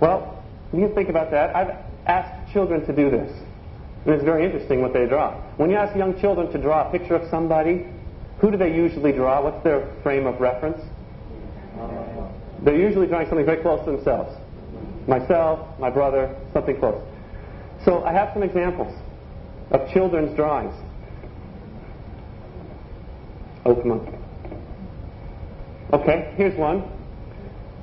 Well, 0.00 0.42
you 0.72 0.92
think 0.94 1.08
about 1.08 1.30
that. 1.30 1.54
I've 1.54 1.76
asked 2.06 2.52
children 2.52 2.86
to 2.86 2.92
do 2.94 3.10
this. 3.10 3.32
And 4.04 4.14
it's 4.14 4.24
very 4.24 4.44
interesting 4.44 4.82
what 4.82 4.92
they 4.92 5.06
draw. 5.06 5.32
When 5.56 5.70
you 5.70 5.76
ask 5.76 5.96
young 5.96 6.20
children 6.20 6.50
to 6.52 6.58
draw 6.58 6.88
a 6.88 6.92
picture 6.92 7.16
of 7.16 7.28
somebody, 7.30 7.86
who 8.38 8.50
do 8.50 8.56
they 8.56 8.74
usually 8.74 9.12
draw? 9.12 9.42
What's 9.42 9.62
their 9.64 9.92
frame 10.02 10.26
of 10.26 10.40
reference? 10.40 10.80
They're 12.62 12.78
usually 12.78 13.06
drawing 13.06 13.28
something 13.28 13.46
very 13.46 13.62
close 13.62 13.84
to 13.84 13.92
themselves. 13.92 14.36
Myself, 15.08 15.78
my 15.78 15.90
brother, 15.90 16.34
something 16.52 16.78
close. 16.78 17.02
So 17.84 18.04
I 18.04 18.12
have 18.12 18.30
some 18.32 18.42
examples 18.42 18.94
of 19.70 19.88
children's 19.92 20.34
drawings. 20.36 20.74
Come 23.64 23.90
on. 23.90 24.22
Okay, 25.92 26.32
here's 26.36 26.56
one. 26.58 26.84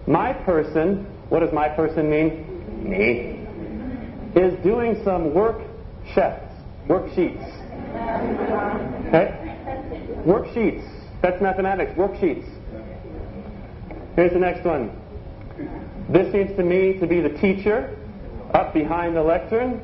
My 0.08 0.34
person, 0.34 1.06
what 1.34 1.40
does 1.40 1.52
my 1.52 1.68
person 1.68 2.12
mean? 2.12 2.46
Me. 2.88 3.40
Is 4.40 4.54
doing 4.64 5.02
some 5.04 5.34
work 5.34 5.62
sheets, 6.14 6.46
worksheets. 6.88 7.44
Okay? 9.08 9.34
Worksheets. 10.28 10.88
That's 11.24 11.42
mathematics, 11.42 11.92
worksheets. 11.94 12.48
Here's 14.16 14.32
the 14.32 14.38
next 14.38 14.64
one. 14.64 14.92
This 16.08 16.32
seems 16.32 16.56
to 16.56 16.64
me 16.64 17.00
to 17.00 17.08
be 17.08 17.20
the 17.20 17.36
teacher 17.42 17.98
up 18.54 18.72
behind 18.72 19.16
the 19.16 19.24
lectern. 19.24 19.82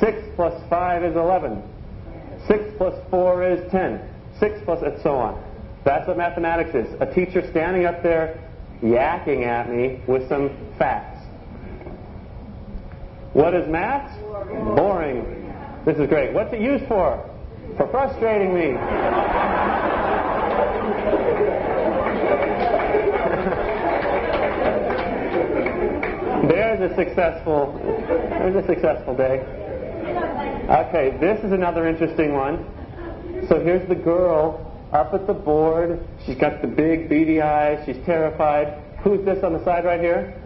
6 0.00 0.18
plus 0.36 0.62
5 0.68 1.02
is 1.02 1.16
11. 1.16 1.62
6 2.46 2.62
plus 2.76 2.94
4 3.10 3.52
is 3.52 3.72
10. 3.72 4.06
6 4.38 4.60
plus, 4.66 4.82
and 4.82 5.00
so 5.02 5.14
on. 5.14 5.42
That's 5.86 6.06
what 6.06 6.18
mathematics 6.18 6.74
is. 6.74 6.94
A 7.00 7.06
teacher 7.06 7.42
standing 7.52 7.86
up 7.86 8.02
there 8.02 8.38
yakking 8.84 9.46
at 9.46 9.70
me 9.70 10.00
with 10.06 10.28
some 10.28 10.50
facts. 10.78 11.24
What 13.32 13.54
is 13.54 13.66
math? 13.66 14.20
Boring. 14.76 15.52
This 15.84 15.96
is 15.96 16.06
great. 16.08 16.32
What's 16.32 16.52
it 16.52 16.60
used 16.60 16.86
for? 16.86 17.28
For 17.76 17.88
frustrating 17.88 18.54
me. 18.54 18.76
there's 26.48 26.92
a 26.92 26.94
successful 26.94 27.80
there's 28.28 28.62
a 28.62 28.66
successful 28.66 29.16
day. 29.16 29.40
Okay, 30.68 31.16
this 31.18 31.42
is 31.42 31.52
another 31.52 31.88
interesting 31.88 32.34
one. 32.34 32.64
So 33.48 33.60
here's 33.60 33.86
the 33.88 33.94
girl 33.94 34.73
up 34.94 35.12
at 35.12 35.26
the 35.26 35.34
board. 35.34 36.00
She's 36.24 36.36
got 36.36 36.62
the 36.62 36.68
big 36.68 37.08
beady 37.08 37.42
eyes. 37.42 37.84
She's 37.84 38.02
terrified. 38.06 38.80
Who's 39.02 39.24
this 39.24 39.42
on 39.42 39.52
the 39.52 39.62
side 39.64 39.84
right 39.84 40.00
here? 40.00 40.40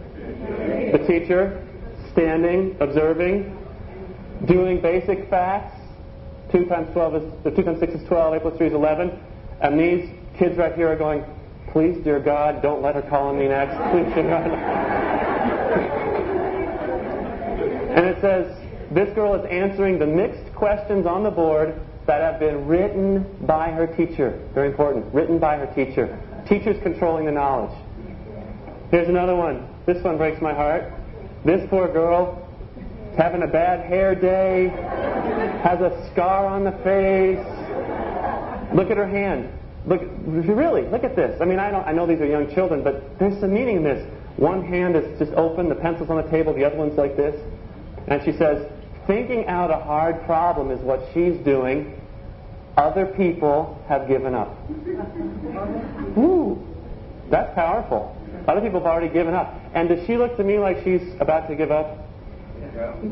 The 0.91 1.05
teacher, 1.05 1.65
standing, 2.11 2.75
observing, 2.79 3.55
doing 4.45 4.81
basic 4.81 5.29
facts. 5.29 5.75
2 6.51 6.65
times 6.65 6.91
12 6.93 7.15
is, 7.15 7.45
uh, 7.45 7.49
2 7.51 7.63
times 7.63 7.79
6 7.79 7.93
is 7.93 8.07
12, 8.07 8.33
8 8.35 8.41
plus 8.41 8.57
3 8.57 8.67
is 8.67 8.73
11. 8.73 9.19
And 9.61 9.79
these 9.79 10.09
kids 10.37 10.57
right 10.57 10.73
here 10.73 10.91
are 10.91 10.95
going, 10.95 11.23
please, 11.71 12.03
dear 12.03 12.19
God, 12.19 12.63
don't 12.63 12.81
let 12.81 12.95
her 12.95 13.03
call 13.03 13.27
on 13.27 13.37
me 13.37 13.47
next. 13.47 13.75
Please, 13.91 14.11
dear 14.15 14.23
God. 14.23 14.47
and 17.95 18.05
it 18.07 18.19
says, 18.19 18.57
this 18.91 19.13
girl 19.13 19.35
is 19.35 19.45
answering 19.51 19.99
the 19.99 20.07
mixed 20.07 20.51
questions 20.55 21.05
on 21.05 21.23
the 21.23 21.29
board 21.29 21.79
that 22.09 22.21
have 22.21 22.39
been 22.39 22.65
written 22.65 23.23
by 23.45 23.69
her 23.69 23.85
teacher. 23.85 24.43
Very 24.55 24.69
important. 24.69 25.13
Written 25.13 25.37
by 25.37 25.57
her 25.57 25.67
teacher. 25.75 26.19
Teacher's 26.47 26.81
controlling 26.81 27.25
the 27.25 27.31
knowledge. 27.31 27.77
Here's 28.89 29.07
another 29.07 29.35
one. 29.35 29.69
This 29.85 30.03
one 30.03 30.17
breaks 30.17 30.41
my 30.41 30.51
heart. 30.51 30.91
This 31.45 31.69
poor 31.69 31.87
girl 31.87 32.49
having 33.15 33.43
a 33.43 33.47
bad 33.47 33.85
hair 33.85 34.15
day, 34.15 34.69
has 35.61 35.79
a 35.81 36.09
scar 36.11 36.47
on 36.47 36.63
the 36.63 36.71
face. 36.83 37.45
Look 38.73 38.89
at 38.89 38.97
her 38.97 39.07
hand. 39.07 39.51
Look, 39.85 40.01
really, 40.25 40.87
look 40.87 41.03
at 41.03 41.15
this. 41.15 41.39
I 41.39 41.45
mean, 41.45 41.59
I, 41.59 41.69
don't, 41.69 41.85
I 41.85 41.91
know 41.91 42.07
these 42.07 42.21
are 42.21 42.25
young 42.25 42.53
children, 42.55 42.83
but 42.83 43.19
there's 43.19 43.39
some 43.39 43.53
meaning 43.53 43.77
in 43.77 43.83
this. 43.83 44.07
One 44.37 44.65
hand 44.65 44.95
is 44.95 45.19
just 45.19 45.33
open, 45.33 45.69
the 45.69 45.75
pencil's 45.75 46.09
on 46.09 46.17
the 46.17 46.31
table, 46.31 46.55
the 46.55 46.63
other 46.63 46.77
one's 46.77 46.97
like 46.97 47.17
this. 47.17 47.35
And 48.07 48.23
she 48.23 48.31
says, 48.31 48.65
thinking 49.05 49.47
out 49.47 49.69
a 49.69 49.83
hard 49.83 50.23
problem 50.25 50.71
is 50.71 50.79
what 50.81 51.01
she's 51.13 51.37
doing. 51.43 51.98
Other 52.79 53.07
people 53.07 53.77
have 53.89 54.07
given 54.07 54.33
up. 54.33 54.55
Ooh, 56.17 56.65
that's 57.29 57.53
powerful. 57.53 58.15
Other 58.47 58.61
people 58.61 58.79
have 58.79 58.87
already 58.87 59.09
given 59.11 59.33
up. 59.33 59.53
And 59.73 59.89
does 59.89 60.07
she 60.07 60.15
look 60.15 60.37
to 60.37 60.45
me 60.45 60.59
like 60.59 60.81
she's 60.85 61.01
about 61.19 61.49
to 61.49 61.55
give 61.57 61.71
up? 61.71 61.97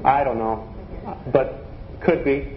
I 0.06 0.24
don't 0.24 0.38
know. 0.38 0.74
But 1.34 1.66
could 2.02 2.24
be. 2.24 2.48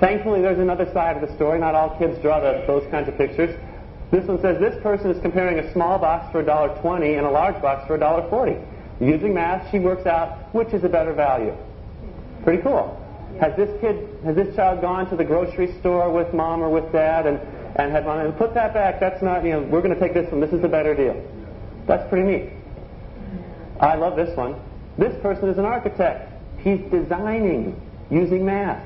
Thankfully, 0.00 0.42
there's 0.42 0.58
another 0.58 0.92
side 0.92 1.22
of 1.22 1.28
the 1.28 1.32
story. 1.36 1.60
Not 1.60 1.76
all 1.76 1.96
kids 2.00 2.20
draw 2.20 2.40
the, 2.40 2.64
those 2.66 2.90
kinds 2.90 3.08
of 3.08 3.16
pictures. 3.16 3.56
This 4.10 4.26
one 4.26 4.40
says 4.42 4.58
this 4.58 4.82
person 4.82 5.12
is 5.12 5.22
comparing 5.22 5.60
a 5.60 5.72
small 5.72 6.00
box 6.00 6.32
for 6.32 6.42
$1.20 6.42 7.16
and 7.16 7.26
a 7.26 7.30
large 7.30 7.62
box 7.62 7.86
for 7.86 7.96
$1.40. 7.96 8.60
Using 9.00 9.32
math, 9.32 9.70
she 9.70 9.78
works 9.78 10.04
out 10.04 10.52
which 10.52 10.74
is 10.74 10.82
a 10.82 10.88
better 10.88 11.12
value. 11.12 11.54
Pretty 12.42 12.60
cool. 12.60 13.00
Has 13.40 13.56
this 13.56 13.70
kid, 13.80 14.08
has 14.24 14.36
this 14.36 14.54
child 14.54 14.80
gone 14.80 15.10
to 15.10 15.16
the 15.16 15.24
grocery 15.24 15.74
store 15.80 16.10
with 16.12 16.32
mom 16.32 16.62
or 16.62 16.70
with 16.70 16.90
dad 16.92 17.26
and, 17.26 17.40
and 17.76 17.90
had 17.90 18.04
mom, 18.04 18.20
and 18.20 18.36
put 18.36 18.54
that 18.54 18.72
back, 18.72 19.00
that's 19.00 19.22
not, 19.22 19.44
you 19.44 19.50
know, 19.50 19.62
we're 19.62 19.82
going 19.82 19.94
to 19.94 20.00
take 20.00 20.14
this 20.14 20.30
one, 20.30 20.40
this 20.40 20.52
is 20.52 20.62
the 20.62 20.68
better 20.68 20.94
deal. 20.94 21.20
That's 21.86 22.08
pretty 22.08 22.26
neat. 22.30 22.52
I 23.80 23.96
love 23.96 24.16
this 24.16 24.36
one. 24.36 24.54
This 24.96 25.20
person 25.20 25.48
is 25.48 25.58
an 25.58 25.64
architect. 25.64 26.32
He's 26.58 26.80
designing 26.90 27.80
using 28.10 28.44
math. 28.44 28.82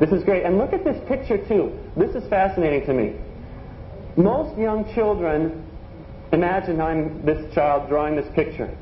This 0.00 0.10
is 0.10 0.24
great. 0.24 0.44
And 0.44 0.58
look 0.58 0.72
at 0.72 0.84
this 0.84 0.96
picture, 1.06 1.38
too. 1.46 1.78
This 1.96 2.14
is 2.14 2.28
fascinating 2.30 2.86
to 2.86 2.94
me. 2.94 3.14
Most 4.16 4.58
young 4.58 4.92
children 4.94 5.64
imagine 6.32 6.80
I'm 6.80 7.24
this 7.24 7.52
child 7.54 7.88
drawing 7.88 8.16
this 8.16 8.28
picture. 8.34 8.76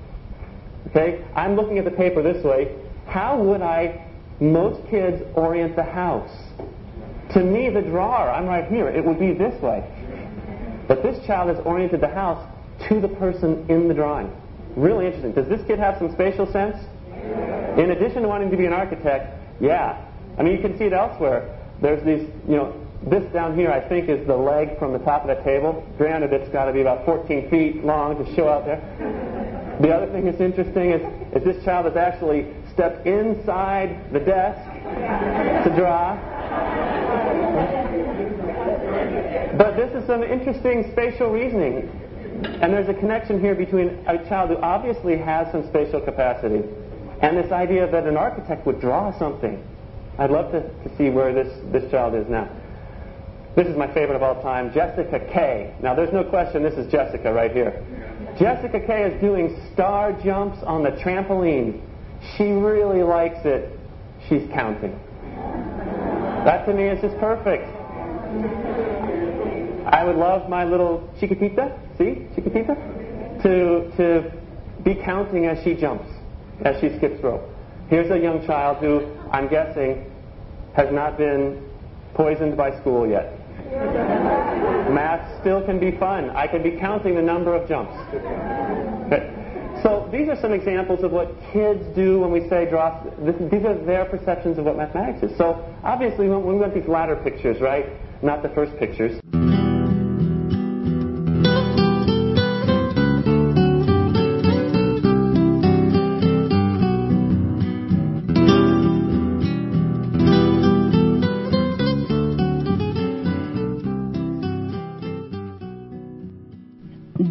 Okay? 0.88 1.24
I'm 1.34 1.56
looking 1.56 1.78
at 1.78 1.84
the 1.84 1.90
paper 1.90 2.22
this 2.22 2.44
way. 2.44 2.76
How 3.06 3.38
would 3.42 3.62
I 3.62 4.05
most 4.40 4.88
kids 4.90 5.22
orient 5.34 5.76
the 5.76 5.82
house. 5.82 6.30
To 7.32 7.42
me, 7.42 7.70
the 7.70 7.82
drawer, 7.82 8.30
I'm 8.30 8.46
right 8.46 8.66
here, 8.66 8.88
it 8.88 9.04
would 9.04 9.18
be 9.18 9.32
this 9.32 9.60
way. 9.60 9.84
But 10.88 11.02
this 11.02 11.24
child 11.26 11.54
has 11.54 11.64
oriented 11.64 12.00
the 12.00 12.08
house 12.08 12.46
to 12.88 13.00
the 13.00 13.08
person 13.08 13.66
in 13.68 13.88
the 13.88 13.94
drawing. 13.94 14.30
Really 14.76 15.06
interesting. 15.06 15.32
Does 15.32 15.48
this 15.48 15.66
kid 15.66 15.78
have 15.78 15.98
some 15.98 16.12
spatial 16.12 16.50
sense? 16.52 16.76
In 17.78 17.90
addition 17.90 18.22
to 18.22 18.28
wanting 18.28 18.50
to 18.50 18.56
be 18.56 18.66
an 18.66 18.72
architect, 18.72 19.32
yeah. 19.60 20.04
I 20.38 20.42
mean, 20.42 20.54
you 20.54 20.60
can 20.60 20.78
see 20.78 20.84
it 20.84 20.92
elsewhere. 20.92 21.58
There's 21.80 22.04
these, 22.04 22.28
you 22.48 22.56
know, 22.56 22.74
this 23.06 23.24
down 23.32 23.56
here, 23.56 23.70
I 23.70 23.86
think, 23.88 24.08
is 24.08 24.26
the 24.26 24.36
leg 24.36 24.78
from 24.78 24.92
the 24.92 24.98
top 25.00 25.28
of 25.28 25.36
the 25.36 25.42
table. 25.42 25.86
Granted, 25.98 26.32
it's 26.32 26.50
got 26.52 26.66
to 26.66 26.72
be 26.72 26.80
about 26.80 27.04
14 27.04 27.50
feet 27.50 27.84
long 27.84 28.24
to 28.24 28.34
show 28.34 28.48
out 28.48 28.64
there. 28.64 28.80
The 29.80 29.92
other 29.92 30.06
thing 30.10 30.24
that's 30.24 30.40
interesting 30.40 30.92
is, 30.92 31.02
is 31.36 31.44
this 31.44 31.64
child 31.64 31.86
is 31.86 31.96
actually 31.96 32.46
stepped 32.76 33.06
inside 33.06 34.12
the 34.12 34.20
desk 34.20 34.60
to 35.64 35.74
draw. 35.74 36.14
But 39.56 39.76
this 39.76 39.90
is 40.00 40.06
some 40.06 40.22
interesting 40.22 40.92
spatial 40.92 41.30
reasoning. 41.30 41.90
And 42.60 42.72
there's 42.72 42.88
a 42.88 42.94
connection 42.94 43.40
here 43.40 43.54
between 43.54 44.04
a 44.06 44.18
child 44.28 44.50
who 44.50 44.58
obviously 44.58 45.16
has 45.16 45.50
some 45.50 45.66
spatial 45.68 46.02
capacity 46.02 46.62
and 47.22 47.36
this 47.36 47.50
idea 47.50 47.90
that 47.90 48.04
an 48.04 48.16
architect 48.16 48.66
would 48.66 48.80
draw 48.80 49.16
something. 49.18 49.62
I'd 50.18 50.30
love 50.30 50.52
to, 50.52 50.60
to 50.60 50.96
see 50.96 51.10
where 51.10 51.32
this, 51.32 51.52
this 51.72 51.90
child 51.90 52.14
is 52.14 52.28
now. 52.28 52.48
This 53.54 53.66
is 53.66 53.76
my 53.76 53.92
favorite 53.94 54.16
of 54.16 54.22
all 54.22 54.42
time, 54.42 54.72
Jessica 54.74 55.18
K. 55.32 55.74
Now, 55.80 55.94
there's 55.94 56.12
no 56.12 56.24
question 56.24 56.62
this 56.62 56.74
is 56.74 56.92
Jessica 56.92 57.32
right 57.32 57.52
here. 57.52 57.82
Jessica 58.38 58.80
K 58.86 59.04
is 59.04 59.20
doing 59.20 59.58
star 59.72 60.12
jumps 60.22 60.62
on 60.62 60.82
the 60.82 60.90
trampoline. 60.90 61.80
She 62.36 62.44
really 62.44 63.02
likes 63.02 63.44
it. 63.44 63.78
She's 64.28 64.48
counting. 64.52 64.98
That 66.44 66.64
to 66.66 66.74
me 66.74 66.84
is 66.84 67.00
just 67.00 67.16
perfect. 67.18 67.64
I 69.86 70.04
would 70.04 70.16
love 70.16 70.48
my 70.48 70.64
little 70.64 71.08
Chiquitita, 71.20 71.78
see, 71.96 72.26
Chiquitita, 72.34 73.42
to, 73.42 73.96
to 73.96 74.32
be 74.82 74.94
counting 74.94 75.46
as 75.46 75.62
she 75.62 75.74
jumps, 75.74 76.08
as 76.64 76.80
she 76.80 76.96
skips 76.96 77.22
rope. 77.22 77.42
Here's 77.88 78.10
a 78.10 78.18
young 78.18 78.44
child 78.46 78.78
who, 78.78 79.06
I'm 79.30 79.48
guessing, 79.48 80.10
has 80.74 80.92
not 80.92 81.16
been 81.16 81.68
poisoned 82.14 82.56
by 82.56 82.78
school 82.80 83.06
yet. 83.08 83.32
Math 84.90 85.40
still 85.40 85.64
can 85.64 85.78
be 85.78 85.96
fun. 85.98 86.30
I 86.30 86.46
can 86.46 86.62
be 86.62 86.72
counting 86.72 87.14
the 87.14 87.22
number 87.22 87.54
of 87.54 87.68
jumps. 87.68 87.94
So 89.86 90.08
these 90.10 90.28
are 90.28 90.34
some 90.40 90.52
examples 90.52 91.04
of 91.04 91.12
what 91.12 91.28
kids 91.52 91.80
do 91.94 92.18
when 92.18 92.32
we 92.32 92.48
say 92.48 92.68
draw. 92.68 93.04
This, 93.20 93.36
these 93.52 93.64
are 93.64 93.78
their 93.86 94.04
perceptions 94.04 94.58
of 94.58 94.64
what 94.64 94.76
mathematics 94.76 95.22
is. 95.22 95.38
So 95.38 95.64
obviously, 95.84 96.28
when 96.28 96.44
we 96.44 96.56
want 96.56 96.74
these 96.74 96.88
latter 96.88 97.14
pictures, 97.14 97.60
right? 97.60 97.86
Not 98.20 98.42
the 98.42 98.48
first 98.48 98.76
pictures. 98.80 99.20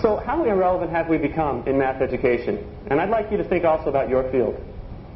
so, 0.00 0.16
how 0.16 0.44
irrelevant 0.44 0.90
have 0.90 1.08
we 1.08 1.18
become 1.18 1.66
in 1.66 1.76
math 1.76 2.00
education? 2.00 2.64
And 2.88 3.00
I'd 3.00 3.10
like 3.10 3.30
you 3.30 3.36
to 3.36 3.44
think 3.44 3.64
also 3.64 3.90
about 3.90 4.08
your 4.08 4.30
field. 4.30 4.54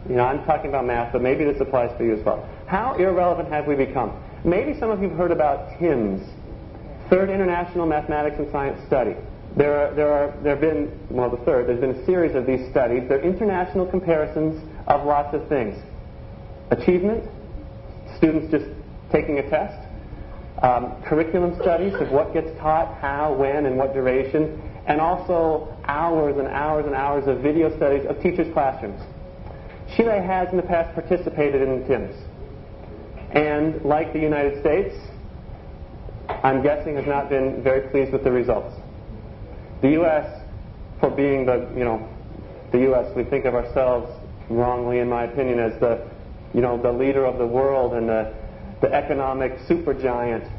You 0.08 0.16
know, 0.16 0.24
I'm 0.24 0.44
talking 0.44 0.68
about 0.68 0.86
math, 0.86 1.12
but 1.12 1.22
maybe 1.22 1.44
this 1.44 1.60
applies 1.60 1.96
to 1.98 2.04
you 2.04 2.16
as 2.16 2.24
well. 2.24 2.48
How 2.66 2.94
irrelevant 2.94 3.50
have 3.50 3.66
we 3.66 3.74
become? 3.74 4.12
Maybe 4.44 4.78
some 4.78 4.90
of 4.90 5.02
you 5.02 5.08
have 5.08 5.18
heard 5.18 5.30
about 5.30 5.78
TIMSS, 5.78 6.22
Third 7.10 7.30
International 7.30 7.86
Mathematics 7.86 8.36
and 8.38 8.50
Science 8.50 8.84
Study. 8.86 9.14
There, 9.56 9.74
are, 9.74 9.94
there, 9.94 10.12
are, 10.12 10.42
there 10.42 10.52
have 10.52 10.60
been, 10.60 10.92
well, 11.08 11.30
the 11.30 11.42
third, 11.44 11.66
there's 11.66 11.80
been 11.80 11.96
a 11.96 12.04
series 12.04 12.34
of 12.34 12.46
these 12.46 12.70
studies. 12.70 13.08
They're 13.08 13.22
international 13.22 13.86
comparisons 13.86 14.62
of 14.86 15.06
lots 15.06 15.34
of 15.34 15.48
things. 15.48 15.78
Achievement, 16.70 17.24
students 18.18 18.50
just 18.50 18.66
taking 19.10 19.38
a 19.38 19.48
test. 19.48 19.80
Um, 20.62 21.02
curriculum 21.04 21.56
studies 21.62 21.94
of 21.94 22.10
what 22.10 22.34
gets 22.34 22.48
taught, 22.58 23.00
how, 23.00 23.34
when, 23.34 23.64
and 23.64 23.78
what 23.78 23.94
duration. 23.94 24.60
And 24.86 25.00
also 25.00 25.74
hours 25.84 26.36
and 26.36 26.48
hours 26.48 26.84
and 26.84 26.94
hours 26.94 27.26
of 27.26 27.40
video 27.40 27.74
studies 27.76 28.04
of 28.06 28.20
teachers' 28.22 28.52
classrooms. 28.52 29.00
Chile 29.96 30.20
has 30.20 30.50
in 30.50 30.58
the 30.58 30.62
past 30.62 30.94
participated 30.94 31.62
in 31.62 31.86
TIMSS. 31.86 32.14
And 33.32 33.82
like 33.84 34.12
the 34.12 34.20
United 34.20 34.60
States, 34.60 34.94
I'm 36.28 36.62
guessing 36.62 36.96
has 36.96 37.06
not 37.06 37.30
been 37.30 37.62
very 37.62 37.88
pleased 37.88 38.12
with 38.12 38.22
the 38.22 38.32
results. 38.32 38.74
The 39.82 39.90
U.S., 39.90 40.42
for 41.00 41.10
being 41.10 41.46
the, 41.46 41.68
you 41.76 41.84
know, 41.84 42.08
the 42.72 42.78
U.S., 42.80 43.14
we 43.14 43.24
think 43.24 43.44
of 43.44 43.54
ourselves 43.54 44.10
wrongly, 44.48 45.00
in 45.00 45.08
my 45.08 45.24
opinion, 45.24 45.58
as 45.58 45.78
the, 45.80 46.06
you 46.54 46.60
know, 46.60 46.80
the 46.80 46.92
leader 46.92 47.24
of 47.24 47.38
the 47.38 47.46
world 47.46 47.94
and 47.94 48.08
the, 48.08 48.32
the 48.80 48.92
economic 48.92 49.58
supergiant. 49.68 50.50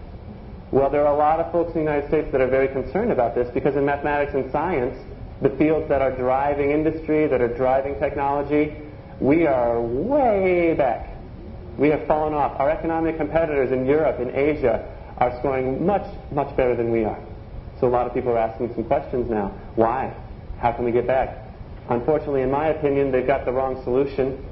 Well, 0.71 0.89
there 0.89 1.05
are 1.05 1.13
a 1.13 1.17
lot 1.17 1.39
of 1.39 1.51
folks 1.51 1.69
in 1.69 1.85
the 1.85 1.91
United 1.91 2.09
States 2.09 2.31
that 2.31 2.41
are 2.41 2.47
very 2.49 2.67
concerned 2.67 3.11
about 3.11 3.35
this 3.35 3.49
because 3.53 3.75
in 3.75 3.85
mathematics 3.85 4.33
and 4.33 4.51
science, 4.51 4.97
the 5.41 5.49
fields 5.51 5.87
that 5.89 6.01
are 6.01 6.11
driving 6.11 6.71
industry, 6.71 7.27
that 7.27 7.41
are 7.41 7.55
driving 7.55 7.97
technology, 7.99 8.75
we 9.19 9.47
are 9.47 9.81
way 9.81 10.73
back. 10.73 11.15
We 11.77 11.89
have 11.89 12.05
fallen 12.07 12.33
off. 12.33 12.59
Our 12.59 12.69
economic 12.69 13.17
competitors 13.17 13.71
in 13.71 13.85
Europe, 13.85 14.19
in 14.19 14.35
Asia, 14.35 14.93
are 15.17 15.37
scoring 15.39 15.85
much, 15.85 16.05
much 16.31 16.55
better 16.57 16.75
than 16.75 16.91
we 16.91 17.05
are. 17.05 17.19
So 17.79 17.87
a 17.87 17.89
lot 17.89 18.07
of 18.07 18.13
people 18.13 18.31
are 18.31 18.37
asking 18.37 18.73
some 18.73 18.83
questions 18.85 19.29
now. 19.29 19.49
Why? 19.75 20.13
How 20.59 20.71
can 20.71 20.85
we 20.85 20.91
get 20.91 21.05
back? 21.05 21.37
Unfortunately, 21.89 22.41
in 22.41 22.51
my 22.51 22.67
opinion, 22.67 23.11
they've 23.11 23.27
got 23.27 23.45
the 23.45 23.51
wrong 23.51 23.81
solution. 23.83 24.43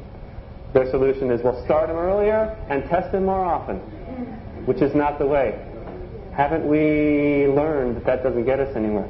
Their 0.74 0.90
solution 0.92 1.32
is 1.32 1.42
we'll 1.44 1.64
start 1.66 1.88
them 1.88 1.98
earlier 1.98 2.56
and 2.70 2.84
test 2.90 3.12
them 3.12 3.26
more 3.26 3.44
often, 3.44 3.78
which 4.66 4.82
is 4.82 4.94
not 4.94 5.20
the 5.20 5.26
way. 5.26 5.60
Haven't 6.34 6.68
we 6.68 7.48
learned 7.48 7.98
that 7.98 8.06
that 8.06 8.24
doesn't 8.24 8.46
get 8.46 8.60
us 8.60 8.76
anywhere? 8.76 9.08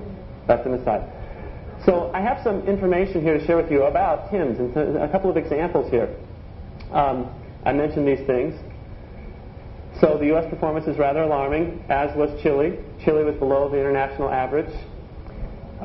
That's 0.47 0.65
an 0.65 0.75
aside. 0.75 1.11
So 1.85 2.11
I 2.13 2.21
have 2.21 2.41
some 2.43 2.61
information 2.67 3.21
here 3.21 3.37
to 3.37 3.45
share 3.45 3.57
with 3.57 3.71
you 3.71 3.83
about 3.83 4.31
TIMSS 4.31 4.59
and 4.59 4.97
a 4.97 5.11
couple 5.11 5.29
of 5.29 5.37
examples 5.37 5.89
here. 5.91 6.15
Um, 6.91 7.29
I 7.63 7.73
mentioned 7.73 8.07
these 8.07 8.25
things. 8.25 8.55
So 9.99 10.17
the 10.17 10.25
U.S. 10.27 10.49
performance 10.49 10.87
is 10.87 10.97
rather 10.97 11.21
alarming, 11.21 11.83
as 11.89 12.15
was 12.15 12.29
Chile. 12.41 12.77
Chile 13.03 13.23
was 13.23 13.35
below 13.35 13.69
the 13.69 13.77
international 13.77 14.29
average. 14.29 14.73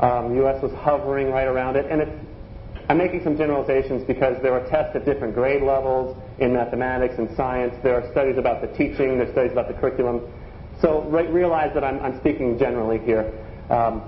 Um, 0.01 0.35
U.S. 0.37 0.63
was 0.63 0.73
hovering 0.73 1.31
right 1.31 1.47
around 1.47 1.77
it. 1.77 1.87
And 1.91 2.03
it, 2.03 2.09
I'm 2.89 2.99
making 2.99 3.23
some 3.23 3.37
generalizations 3.37 4.05
because 4.07 4.41
there 4.43 4.53
are 4.53 4.69
tests 4.69 4.97
at 4.97 5.05
different 5.05 5.35
grade 5.35 5.63
levels 5.63 6.17
in 6.39 6.53
mathematics 6.53 7.15
and 7.19 7.29
science. 7.37 7.75
There 7.83 7.95
are 7.95 8.11
studies 8.13 8.39
about 8.39 8.61
the 8.61 8.69
teaching. 8.69 9.19
There 9.19 9.29
are 9.29 9.33
studies 9.33 9.53
about 9.53 9.69
the 9.69 9.75
curriculum. 9.75 10.23
So 10.81 11.03
re- 11.03 11.27
realize 11.27 11.73
that 11.75 11.85
I'm, 11.85 12.01
I'm, 12.01 12.19
speaking 12.21 12.59
generally 12.59 12.99
here. 12.99 13.33
Um, 13.69 14.03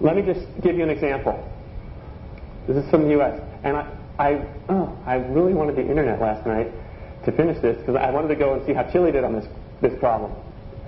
let 0.00 0.16
me 0.16 0.22
just 0.22 0.44
give 0.62 0.76
you 0.76 0.82
an 0.82 0.90
example. 0.90 1.48
This 2.66 2.76
is 2.76 2.90
from 2.90 3.04
the 3.04 3.10
U.S. 3.10 3.40
And 3.62 3.76
I, 3.76 3.88
I, 4.18 4.46
oh, 4.68 4.98
I 5.06 5.14
really 5.14 5.54
wanted 5.54 5.76
the 5.76 5.88
internet 5.88 6.20
last 6.20 6.46
night 6.46 6.68
to 7.24 7.32
finish 7.32 7.60
this 7.62 7.78
because 7.78 7.96
I 7.96 8.10
wanted 8.10 8.28
to 8.28 8.36
go 8.36 8.54
and 8.54 8.66
see 8.66 8.72
how 8.72 8.90
Chile 8.90 9.12
did 9.12 9.24
on 9.24 9.34
this, 9.34 9.46
this 9.80 9.98
problem. 10.00 10.32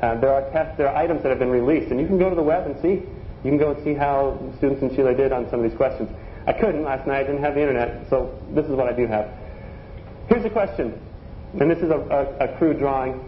Uh, 0.02 0.20
there 0.20 0.33
are 0.33 0.50
tests, 0.50 0.76
there 0.76 0.88
are 0.88 0.96
items 0.96 1.22
that 1.22 1.30
have 1.30 1.38
been 1.38 1.50
released, 1.50 1.90
and 1.90 2.00
you 2.00 2.07
can 2.07 2.18
go 2.18 2.28
to 2.28 2.37
the 2.37 2.42
web 2.42 2.66
and 2.66 2.80
see. 2.83 3.02
You 3.44 3.50
can 3.50 3.59
go 3.59 3.72
and 3.72 3.85
see 3.85 3.94
how 3.94 4.38
students 4.59 4.83
in 4.83 4.94
Chile 4.94 5.14
did 5.14 5.33
on 5.33 5.48
some 5.50 5.62
of 5.62 5.68
these 5.68 5.76
questions. 5.76 6.11
I 6.46 6.52
couldn't 6.52 6.83
last 6.83 7.07
night, 7.07 7.20
I 7.20 7.22
didn't 7.24 7.42
have 7.42 7.54
the 7.54 7.61
internet, 7.61 8.09
so 8.11 8.38
this 8.50 8.66
is 8.66 8.72
what 8.72 8.88
I 8.88 8.92
do 8.92 9.07
have. 9.07 9.30
Here's 10.28 10.44
a 10.44 10.50
question, 10.50 10.98
and 11.59 11.70
this 11.70 11.78
is 11.78 11.90
a, 11.90 11.98
a, 12.40 12.46
a 12.46 12.59
crude 12.59 12.78
drawing. 12.78 13.20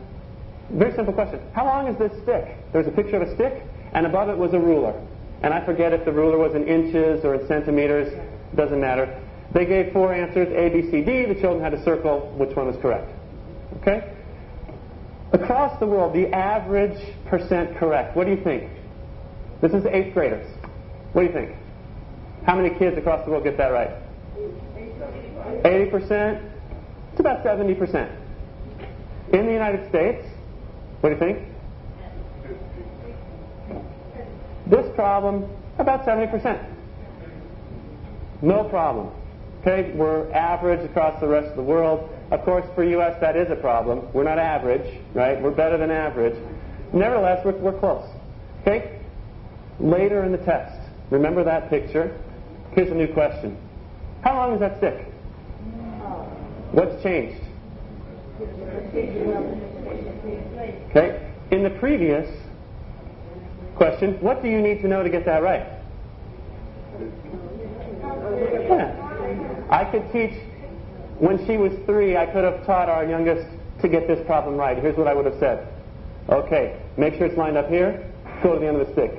Very 0.71 0.95
simple 0.95 1.15
question. 1.15 1.41
How 1.55 1.65
long 1.65 1.87
is 1.87 1.97
this 1.99 2.13
stick? 2.23 2.57
There's 2.73 2.87
a 2.87 2.91
picture 2.91 3.17
of 3.17 3.29
a 3.29 3.35
stick, 3.35 3.63
and 3.93 4.07
above 4.07 4.29
it 4.29 4.37
was 4.37 4.53
a 4.53 4.59
ruler. 4.59 5.01
And 5.43 5.55
I 5.55 5.65
forget 5.65 5.93
if 5.93 6.05
the 6.05 6.13
ruler 6.13 6.39
was 6.39 6.55
in 6.55 6.67
inches 6.67 7.25
or 7.25 7.35
in 7.35 7.47
centimeters, 7.47 8.13
doesn't 8.55 8.81
matter. 8.81 9.23
They 9.53 9.65
gave 9.65 9.93
four 9.93 10.13
answers, 10.13 10.49
A, 10.49 10.69
B, 10.71 10.91
C, 10.91 11.03
D. 11.03 11.25
The 11.27 11.41
children 11.41 11.63
had 11.63 11.71
to 11.73 11.83
circle 11.85 12.33
which 12.37 12.57
one 12.57 12.67
was 12.67 12.77
correct. 12.79 13.11
Okay? 13.81 14.16
Across 15.43 15.81
the 15.81 15.87
world, 15.87 16.15
the 16.15 16.33
average 16.35 16.99
percent 17.27 17.77
correct. 17.77 18.17
What 18.17 18.25
do 18.25 18.31
you 18.31 18.43
think? 18.43 18.71
This 19.61 19.73
is 19.73 19.85
eighth 19.87 20.15
graders. 20.15 20.47
What 21.13 21.23
do 21.23 21.29
you 21.29 21.33
think? 21.33 21.55
How 22.47 22.57
many 22.57 22.71
kids 22.79 22.97
across 22.97 23.25
the 23.25 23.31
world 23.31 23.45
get 23.45 23.59
that 23.59 23.69
right? 23.69 23.91
80%? 25.63 26.53
It's 27.11 27.21
about 27.21 27.45
70%. 27.45 28.17
In 29.33 29.47
the 29.47 29.53
United 29.53 29.89
States, 29.91 30.27
what 31.01 31.11
do 31.11 31.15
you 31.15 31.21
think? 31.21 31.49
This 34.69 34.87
problem, 34.95 35.51
about 35.79 36.07
70%. 36.07 36.75
No 38.41 38.65
problem. 38.65 39.11
Okay, 39.61 39.93
we're 39.95 40.31
average 40.33 40.89
across 40.89 41.21
the 41.21 41.29
rest 41.29 41.49
of 41.49 41.57
the 41.57 41.63
world. 41.63 42.09
Of 42.31 42.45
course, 42.45 42.65
for 42.75 42.83
U.S., 42.85 43.17
that 43.21 43.37
is 43.37 43.51
a 43.51 43.57
problem. 43.57 44.13
We're 44.13 44.25
not 44.25 44.39
average, 44.39 45.01
right? 45.15 45.41
We're 45.41 45.53
better 45.53 45.79
than 45.79 45.91
average. 45.91 46.37
Nevertheless, 46.93 47.45
we're, 47.45 47.57
we're 47.57 47.79
close. 47.79 48.05
Okay? 48.63 49.01
Later 49.79 50.25
in 50.25 50.33
the 50.33 50.39
test, 50.39 50.77
remember 51.11 51.45
that 51.45 51.71
picture? 51.71 52.19
Here's 52.73 52.91
a 52.91 52.95
new 52.95 53.13
question. 53.13 53.57
How 54.23 54.37
long 54.37 54.55
is 54.55 54.61
that 54.61 54.79
stick? 54.79 55.07
What's 56.73 57.01
changed? 57.03 57.41
Okay? 60.91 61.33
In 61.53 61.63
the 61.63 61.71
previous 61.79 62.29
question, 63.77 64.15
what 64.21 64.43
do 64.43 64.49
you 64.49 64.61
need 64.61 64.83
to 64.83 64.89
know 64.89 65.03
to 65.03 65.09
get 65.09 65.25
that 65.27 65.43
right? 65.43 65.67
Yeah. 68.69 69.67
I 69.71 69.85
could 69.85 70.11
teach, 70.13 70.33
when 71.19 71.45
she 71.47 71.57
was 71.57 71.73
three, 71.87 72.17
I 72.17 72.27
could 72.27 72.45
have 72.45 72.65
taught 72.67 72.89
our 72.89 73.05
youngest 73.05 73.49
to 73.83 73.89
get 73.89 74.07
this 74.07 74.25
problem 74.27 74.57
right. 74.57 74.77
Here's 74.79 74.97
what 74.97 75.07
I 75.07 75.15
would 75.15 75.27
have 75.27 75.39
said. 75.39 75.69
Okay, 76.29 76.81
make 76.97 77.15
sure 77.15 77.27
it's 77.27 77.37
lined 77.37 77.57
up 77.57 77.69
here, 77.69 78.11
go 78.43 78.55
to 78.55 78.61
the 78.61 78.67
end 78.67 78.81
of 78.81 78.87
the 78.87 78.93
stick. 78.93 79.13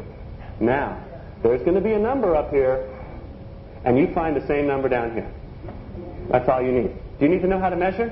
Now, 0.59 1.03
there's 1.43 1.61
going 1.61 1.75
to 1.75 1.81
be 1.81 1.93
a 1.93 1.99
number 1.99 2.35
up 2.35 2.49
here, 2.51 2.89
and 3.85 3.97
you 3.97 4.13
find 4.13 4.35
the 4.35 4.45
same 4.47 4.67
number 4.67 4.89
down 4.89 5.13
here. 5.13 5.31
That's 6.29 6.49
all 6.49 6.61
you 6.61 6.71
need. 6.71 6.91
Do 7.19 7.25
you 7.25 7.29
need 7.29 7.41
to 7.41 7.47
know 7.47 7.59
how 7.59 7.69
to 7.69 7.75
measure? 7.75 8.11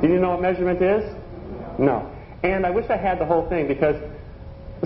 Do 0.00 0.08
you 0.08 0.18
know 0.18 0.30
what 0.30 0.42
measurement 0.42 0.82
is? 0.82 1.14
No. 1.78 2.10
And 2.42 2.66
I 2.66 2.70
wish 2.70 2.88
I 2.90 2.96
had 2.96 3.18
the 3.18 3.24
whole 3.24 3.48
thing 3.48 3.68
because 3.68 3.96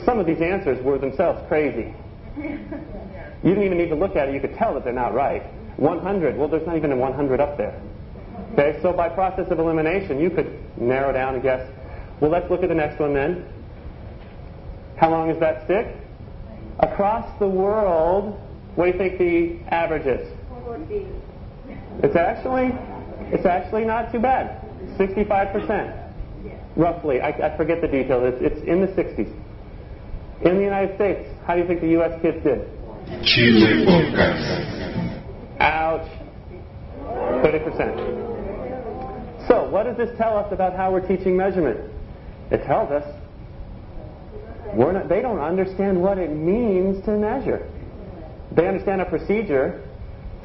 some 0.05 0.19
of 0.19 0.27
these 0.27 0.41
answers 0.41 0.83
were 0.85 0.99
themselves 0.99 1.41
crazy. 1.49 1.95
You 2.37 3.55
didn't 3.55 3.65
even 3.65 3.79
need 3.79 3.89
to 3.89 3.95
look 3.95 4.17
at 4.17 4.29
it. 4.29 4.35
You 4.35 4.41
could 4.41 4.55
tell 4.57 4.75
that 4.75 4.85
they're 4.85 4.93
not 4.93 5.15
right. 5.15 5.43
100. 5.79 6.37
Well, 6.37 6.49
there's 6.49 6.67
not 6.67 6.77
even 6.77 6.93
a 6.93 6.97
100 6.97 7.41
up 7.41 7.57
there. 7.57 7.81
Okay, 8.53 8.79
so 8.83 8.93
by 8.93 9.09
process 9.09 9.47
of 9.51 9.59
elimination, 9.59 10.19
you 10.19 10.31
could 10.31 10.59
narrow 10.79 11.13
down 11.13 11.35
and 11.35 11.43
guess. 11.43 11.71
Well, 12.21 12.31
let's 12.31 12.51
look 12.51 12.63
at 12.63 12.69
the 12.69 12.75
next 12.75 12.99
one 13.01 13.15
then. 13.15 13.45
How 14.97 15.11
long 15.11 15.31
is 15.31 15.39
that 15.41 15.65
stick? 15.65 15.97
Across 16.81 17.39
the 17.39 17.49
world, 17.49 18.39
what 18.75 18.87
do 18.87 18.93
you 18.93 18.99
think 18.99 19.19
the 19.19 19.75
average 19.75 20.07
is? 20.07 20.29
It's 22.03 22.17
actually, 22.17 22.71
it's 23.33 23.47
actually 23.47 23.85
not 23.85 24.13
too 24.13 24.19
bad. 24.19 24.61
65%, 24.99 26.13
roughly. 26.77 27.21
I, 27.21 27.29
I 27.29 27.57
forget 27.57 27.81
the 27.81 27.89
details. 27.89 28.35
It's, 28.35 28.55
it's 28.55 28.69
in 28.69 28.81
the 28.81 28.89
60s. 28.89 29.33
In 30.43 30.57
the 30.57 30.63
United 30.63 30.97
States, 30.97 31.29
how 31.47 31.55
do 31.55 31.61
you 31.61 31.67
think 31.67 31.81
the 31.81 31.91
U.S. 31.91 32.21
kids 32.23 32.43
did? 32.43 32.67
Chile 33.25 33.87
Ouch. 35.61 36.09
30%. 37.45 38.20
So, 39.51 39.69
what 39.69 39.83
does 39.83 39.97
this 39.97 40.17
tell 40.17 40.39
us 40.39 40.53
about 40.53 40.77
how 40.77 40.93
we're 40.93 41.05
teaching 41.05 41.37
measurement? 41.37 41.81
It 42.53 42.65
tells 42.67 42.93
us 42.93 43.03
we're 44.73 44.93
not, 44.93 45.09
they 45.09 45.21
don't 45.21 45.41
understand 45.41 46.01
what 46.01 46.19
it 46.19 46.31
means 46.31 47.05
to 47.05 47.19
measure. 47.19 47.69
They 48.53 48.69
understand 48.69 49.01
a 49.01 49.07
procedure. 49.07 49.85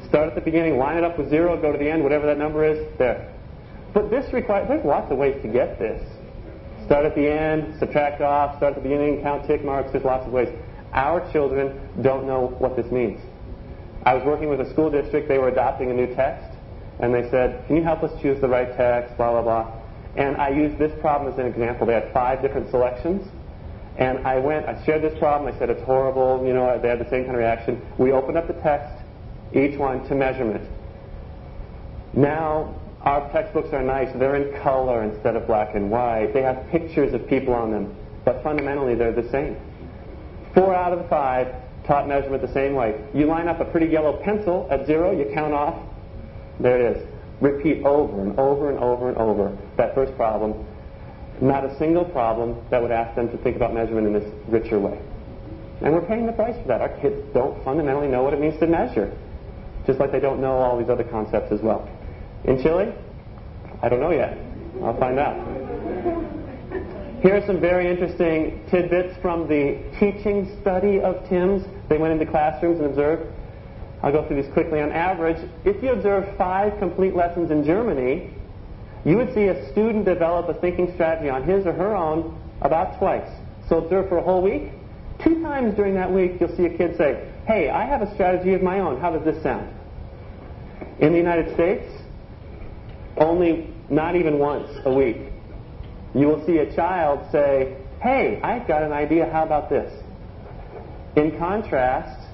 Start 0.08 0.28
at 0.28 0.34
the 0.34 0.40
beginning, 0.40 0.76
line 0.76 0.96
it 0.96 1.04
up 1.04 1.18
with 1.18 1.30
zero, 1.30 1.56
go 1.60 1.70
to 1.70 1.78
the 1.78 1.88
end, 1.88 2.02
whatever 2.02 2.26
that 2.26 2.36
number 2.36 2.64
is, 2.64 2.84
there. 2.98 3.32
But 3.94 4.10
this 4.10 4.32
requires, 4.32 4.66
there's 4.66 4.84
lots 4.84 5.12
of 5.12 5.18
ways 5.18 5.40
to 5.42 5.48
get 5.48 5.78
this. 5.78 6.02
Start 6.84 7.06
at 7.06 7.14
the 7.14 7.30
end, 7.30 7.78
subtract 7.78 8.20
off, 8.20 8.56
start 8.56 8.76
at 8.76 8.82
the 8.82 8.88
beginning, 8.88 9.22
count 9.22 9.46
tick 9.46 9.64
marks, 9.64 9.92
there's 9.92 10.04
lots 10.04 10.26
of 10.26 10.32
ways. 10.32 10.48
Our 10.92 11.30
children 11.32 11.78
don't 12.02 12.26
know 12.26 12.56
what 12.58 12.74
this 12.74 12.90
means. 12.90 13.20
I 14.04 14.14
was 14.14 14.24
working 14.24 14.48
with 14.48 14.60
a 14.60 14.70
school 14.72 14.90
district, 14.90 15.28
they 15.28 15.38
were 15.38 15.48
adopting 15.48 15.92
a 15.92 15.94
new 15.94 16.12
text, 16.14 16.55
and 17.00 17.14
they 17.14 17.28
said, 17.30 17.66
Can 17.66 17.76
you 17.76 17.82
help 17.82 18.02
us 18.02 18.12
choose 18.22 18.40
the 18.40 18.48
right 18.48 18.76
text, 18.76 19.16
blah, 19.16 19.30
blah, 19.32 19.42
blah. 19.42 19.72
And 20.16 20.36
I 20.36 20.48
used 20.48 20.78
this 20.78 20.92
problem 21.00 21.32
as 21.32 21.38
an 21.38 21.46
example. 21.46 21.86
They 21.86 21.92
had 21.92 22.12
five 22.12 22.40
different 22.40 22.70
selections. 22.70 23.28
And 23.98 24.26
I 24.26 24.38
went, 24.38 24.66
I 24.66 24.82
shared 24.84 25.02
this 25.02 25.18
problem, 25.18 25.52
I 25.52 25.58
said 25.58 25.70
it's 25.70 25.82
horrible, 25.84 26.44
you 26.46 26.52
know, 26.52 26.78
they 26.80 26.88
had 26.88 26.98
the 26.98 27.08
same 27.08 27.24
kind 27.24 27.30
of 27.30 27.38
reaction. 27.38 27.80
We 27.96 28.12
opened 28.12 28.36
up 28.36 28.46
the 28.46 28.52
text, 28.54 28.92
each 29.54 29.78
one 29.78 30.06
to 30.08 30.14
measurement. 30.14 30.68
Now, 32.12 32.74
our 33.02 33.30
textbooks 33.32 33.68
are 33.72 33.82
nice. 33.82 34.08
They're 34.18 34.36
in 34.36 34.60
color 34.62 35.04
instead 35.04 35.36
of 35.36 35.46
black 35.46 35.74
and 35.74 35.90
white. 35.90 36.32
They 36.34 36.42
have 36.42 36.66
pictures 36.70 37.14
of 37.14 37.26
people 37.28 37.54
on 37.54 37.70
them, 37.70 37.94
but 38.24 38.42
fundamentally 38.42 38.94
they're 38.94 39.12
the 39.12 39.30
same. 39.30 39.56
Four 40.54 40.74
out 40.74 40.92
of 40.92 40.98
the 40.98 41.08
five 41.08 41.54
taught 41.86 42.08
measurement 42.08 42.42
the 42.42 42.52
same 42.52 42.74
way. 42.74 43.00
You 43.14 43.26
line 43.26 43.48
up 43.48 43.60
a 43.60 43.64
pretty 43.64 43.86
yellow 43.86 44.20
pencil 44.24 44.66
at 44.70 44.86
zero, 44.86 45.12
you 45.12 45.30
count 45.32 45.54
off, 45.54 45.80
there 46.60 46.80
it 46.80 46.96
is. 46.96 47.08
Repeat 47.40 47.84
over 47.84 48.22
and 48.22 48.38
over 48.38 48.70
and 48.70 48.78
over 48.78 49.08
and 49.08 49.18
over 49.18 49.56
that 49.76 49.94
first 49.94 50.16
problem. 50.16 50.66
Not 51.40 51.64
a 51.64 51.76
single 51.78 52.04
problem 52.04 52.56
that 52.70 52.80
would 52.80 52.90
ask 52.90 53.14
them 53.14 53.30
to 53.30 53.36
think 53.38 53.56
about 53.56 53.74
measurement 53.74 54.06
in 54.06 54.12
this 54.14 54.32
richer 54.48 54.80
way. 54.80 54.98
And 55.82 55.92
we're 55.92 56.06
paying 56.06 56.24
the 56.24 56.32
price 56.32 56.56
for 56.62 56.68
that. 56.68 56.80
Our 56.80 56.98
kids 57.00 57.20
don't 57.34 57.62
fundamentally 57.62 58.08
know 58.08 58.22
what 58.22 58.32
it 58.32 58.40
means 58.40 58.58
to 58.60 58.66
measure, 58.66 59.14
just 59.86 60.00
like 60.00 60.12
they 60.12 60.20
don't 60.20 60.40
know 60.40 60.56
all 60.56 60.78
these 60.78 60.88
other 60.88 61.04
concepts 61.04 61.52
as 61.52 61.60
well. 61.60 61.86
In 62.44 62.62
Chile? 62.62 62.94
I 63.82 63.88
don't 63.90 64.00
know 64.00 64.12
yet. 64.12 64.38
I'll 64.82 64.98
find 64.98 65.18
out. 65.18 65.36
Here 67.22 67.36
are 67.36 67.46
some 67.46 67.60
very 67.60 67.90
interesting 67.90 68.64
tidbits 68.70 69.16
from 69.20 69.48
the 69.48 69.82
teaching 69.98 70.56
study 70.60 71.00
of 71.00 71.28
TIMSS. 71.28 71.64
They 71.88 71.98
went 71.98 72.12
into 72.12 72.30
classrooms 72.30 72.78
and 72.78 72.86
observed. 72.86 73.32
I'll 74.02 74.12
go 74.12 74.26
through 74.26 74.42
these 74.42 74.52
quickly. 74.52 74.80
On 74.80 74.92
average, 74.92 75.38
if 75.64 75.82
you 75.82 75.90
observe 75.90 76.36
five 76.36 76.78
complete 76.78 77.14
lessons 77.14 77.50
in 77.50 77.64
Germany, 77.64 78.30
you 79.04 79.16
would 79.16 79.32
see 79.34 79.46
a 79.46 79.70
student 79.72 80.04
develop 80.04 80.48
a 80.48 80.60
thinking 80.60 80.92
strategy 80.94 81.30
on 81.30 81.44
his 81.44 81.66
or 81.66 81.72
her 81.72 81.96
own 81.96 82.38
about 82.60 82.98
twice. 82.98 83.28
So 83.68 83.78
observe 83.78 84.08
for 84.08 84.18
a 84.18 84.22
whole 84.22 84.42
week. 84.42 84.72
Two 85.22 85.42
times 85.42 85.74
during 85.74 85.94
that 85.94 86.12
week, 86.12 86.32
you'll 86.40 86.54
see 86.56 86.66
a 86.66 86.76
kid 86.76 86.96
say, 86.96 87.32
Hey, 87.46 87.70
I 87.70 87.86
have 87.86 88.02
a 88.02 88.12
strategy 88.14 88.54
of 88.54 88.62
my 88.62 88.80
own. 88.80 89.00
How 89.00 89.10
does 89.10 89.24
this 89.24 89.42
sound? 89.42 89.72
In 90.98 91.12
the 91.12 91.18
United 91.18 91.54
States, 91.54 91.84
only 93.16 93.72
not 93.88 94.16
even 94.16 94.38
once 94.38 94.68
a 94.84 94.92
week, 94.92 95.18
you 96.14 96.26
will 96.26 96.44
see 96.46 96.58
a 96.58 96.74
child 96.74 97.26
say, 97.30 97.76
Hey, 98.00 98.40
I've 98.42 98.66
got 98.66 98.82
an 98.82 98.92
idea. 98.92 99.30
How 99.30 99.44
about 99.44 99.70
this? 99.70 99.92
In 101.16 101.38
contrast, 101.38 102.25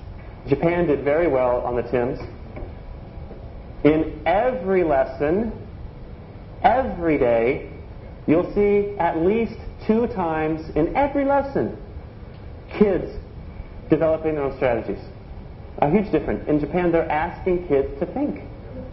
Japan 0.48 0.86
did 0.86 1.04
very 1.04 1.28
well 1.28 1.60
on 1.60 1.76
the 1.76 1.82
TIMSS. 1.82 2.20
In 3.84 4.22
every 4.26 4.84
lesson, 4.84 5.52
every 6.62 7.18
day, 7.18 7.70
you'll 8.26 8.52
see 8.54 8.96
at 8.98 9.18
least 9.18 9.54
two 9.86 10.06
times 10.08 10.60
in 10.76 10.94
every 10.96 11.24
lesson 11.24 11.76
kids 12.78 13.10
developing 13.90 14.34
their 14.34 14.44
own 14.44 14.56
strategies. 14.56 15.02
A 15.78 15.90
huge 15.90 16.10
difference. 16.12 16.48
In 16.48 16.60
Japan, 16.60 16.92
they're 16.92 17.10
asking 17.10 17.66
kids 17.68 17.88
to 18.00 18.06
think. 18.06 18.40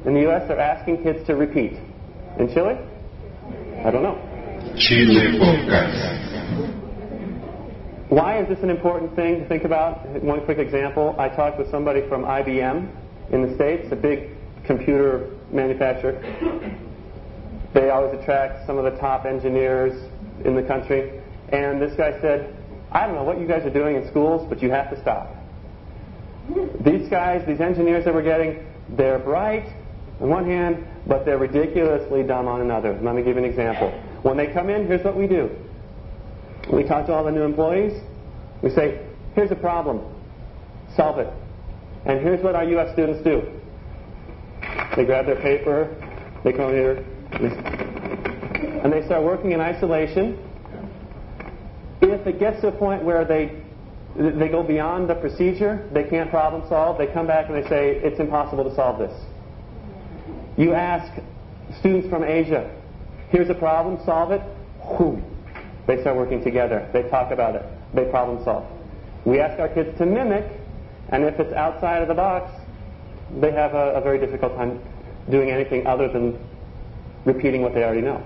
In 0.05 0.13
the 0.13 0.21
U.S., 0.21 0.47
they're 0.47 0.59
asking 0.59 1.03
kids 1.03 1.25
to 1.27 1.35
repeat. 1.35 1.73
In 2.39 2.47
Chile? 2.53 2.77
I 3.85 3.91
don't 3.91 4.03
know. 4.03 4.17
Chile 4.77 5.39
Podcast. 5.39 6.88
Why 8.09 8.41
is 8.41 8.49
this 8.49 8.57
an 8.63 8.71
important 8.71 9.15
thing 9.15 9.39
to 9.39 9.47
think 9.47 9.65
about? 9.65 10.03
One 10.23 10.43
quick 10.43 10.57
example. 10.57 11.15
I 11.19 11.29
talked 11.29 11.59
with 11.59 11.69
somebody 11.69 12.01
from 12.09 12.23
IBM 12.23 12.91
in 13.31 13.47
the 13.47 13.53
States, 13.53 13.87
a 13.91 13.95
big 13.95 14.31
computer 14.65 15.29
manufacturer. 15.51 16.17
They 17.75 17.91
always 17.91 18.19
attract 18.19 18.65
some 18.65 18.79
of 18.79 18.91
the 18.91 18.99
top 18.99 19.25
engineers 19.25 19.93
in 20.43 20.55
the 20.55 20.63
country. 20.63 21.21
And 21.49 21.79
this 21.79 21.95
guy 21.95 22.19
said, 22.19 22.55
I 22.91 23.05
don't 23.05 23.13
know 23.13 23.23
what 23.23 23.39
you 23.39 23.47
guys 23.47 23.63
are 23.63 23.69
doing 23.69 23.95
in 23.95 24.09
schools, 24.09 24.47
but 24.49 24.59
you 24.59 24.71
have 24.71 24.89
to 24.89 24.99
stop. 25.01 25.35
These 26.83 27.09
guys, 27.09 27.45
these 27.45 27.61
engineers 27.61 28.05
that 28.05 28.13
we're 28.15 28.23
getting, 28.23 28.65
they're 28.97 29.19
bright 29.19 29.71
on 30.19 30.29
one 30.29 30.45
hand, 30.45 30.83
but 31.05 31.25
they're 31.25 31.37
ridiculously 31.37 32.23
dumb 32.23 32.47
on 32.47 32.61
another. 32.61 32.99
Let 33.03 33.13
me 33.13 33.21
give 33.21 33.37
you 33.37 33.43
an 33.43 33.49
example. 33.49 33.91
When 34.23 34.35
they 34.35 34.47
come 34.47 34.71
in, 34.71 34.87
here's 34.87 35.05
what 35.05 35.15
we 35.15 35.27
do. 35.27 35.55
We 36.71 36.83
talk 36.83 37.05
to 37.07 37.13
all 37.13 37.23
the 37.23 37.31
new 37.31 37.43
employees. 37.43 37.93
We 38.61 38.69
say, 38.71 39.05
here's 39.35 39.51
a 39.51 39.55
problem. 39.55 40.01
Solve 40.95 41.19
it. 41.19 41.33
And 42.05 42.21
here's 42.21 42.43
what 42.43 42.55
our 42.55 42.63
U.S. 42.63 42.93
students 42.93 43.23
do. 43.23 43.41
They 44.95 45.05
grab 45.05 45.25
their 45.25 45.39
paper, 45.41 45.95
they 46.43 46.51
come 46.51 46.71
here, 46.71 47.05
and 47.31 48.91
they 48.91 49.05
start 49.05 49.23
working 49.23 49.51
in 49.51 49.61
isolation. 49.61 50.37
If 52.01 52.25
it 52.25 52.39
gets 52.39 52.61
to 52.61 52.67
a 52.67 52.71
point 52.71 53.03
where 53.03 53.25
they 53.25 53.61
they 54.15 54.49
go 54.49 54.63
beyond 54.63 55.09
the 55.09 55.15
procedure, 55.15 55.87
they 55.93 56.03
can't 56.03 56.29
problem 56.29 56.67
solve, 56.67 56.97
they 56.97 57.07
come 57.07 57.27
back 57.27 57.49
and 57.49 57.63
they 57.63 57.69
say, 57.69 58.01
it's 58.03 58.19
impossible 58.19 58.63
to 58.63 58.75
solve 58.75 58.99
this. 58.99 59.13
You 60.57 60.73
ask 60.73 61.21
students 61.79 62.09
from 62.09 62.23
Asia, 62.23 62.75
here's 63.29 63.49
a 63.49 63.53
problem, 63.53 64.03
solve 64.05 64.31
it. 64.31 64.41
whew, 64.97 65.23
they 65.89 65.99
start 66.01 66.15
working 66.15 66.43
together. 66.43 66.87
They 66.93 67.01
talk 67.09 67.31
about 67.31 67.55
it. 67.55 67.65
They 67.95 68.05
problem 68.05 68.43
solve. 68.43 68.69
We 69.25 69.39
ask 69.39 69.59
our 69.59 69.69
kids 69.69 69.97
to 69.97 70.05
mimic, 70.05 70.45
and 71.09 71.23
if 71.23 71.39
it's 71.39 71.51
outside 71.53 72.03
of 72.03 72.07
the 72.07 72.13
box, 72.13 72.51
they 73.41 73.51
have 73.51 73.73
a, 73.73 73.95
a 73.95 74.01
very 74.01 74.19
difficult 74.19 74.55
time 74.55 74.79
doing 75.31 75.49
anything 75.49 75.87
other 75.87 76.07
than 76.07 76.39
repeating 77.25 77.63
what 77.63 77.73
they 77.73 77.83
already 77.83 78.01
know. 78.01 78.23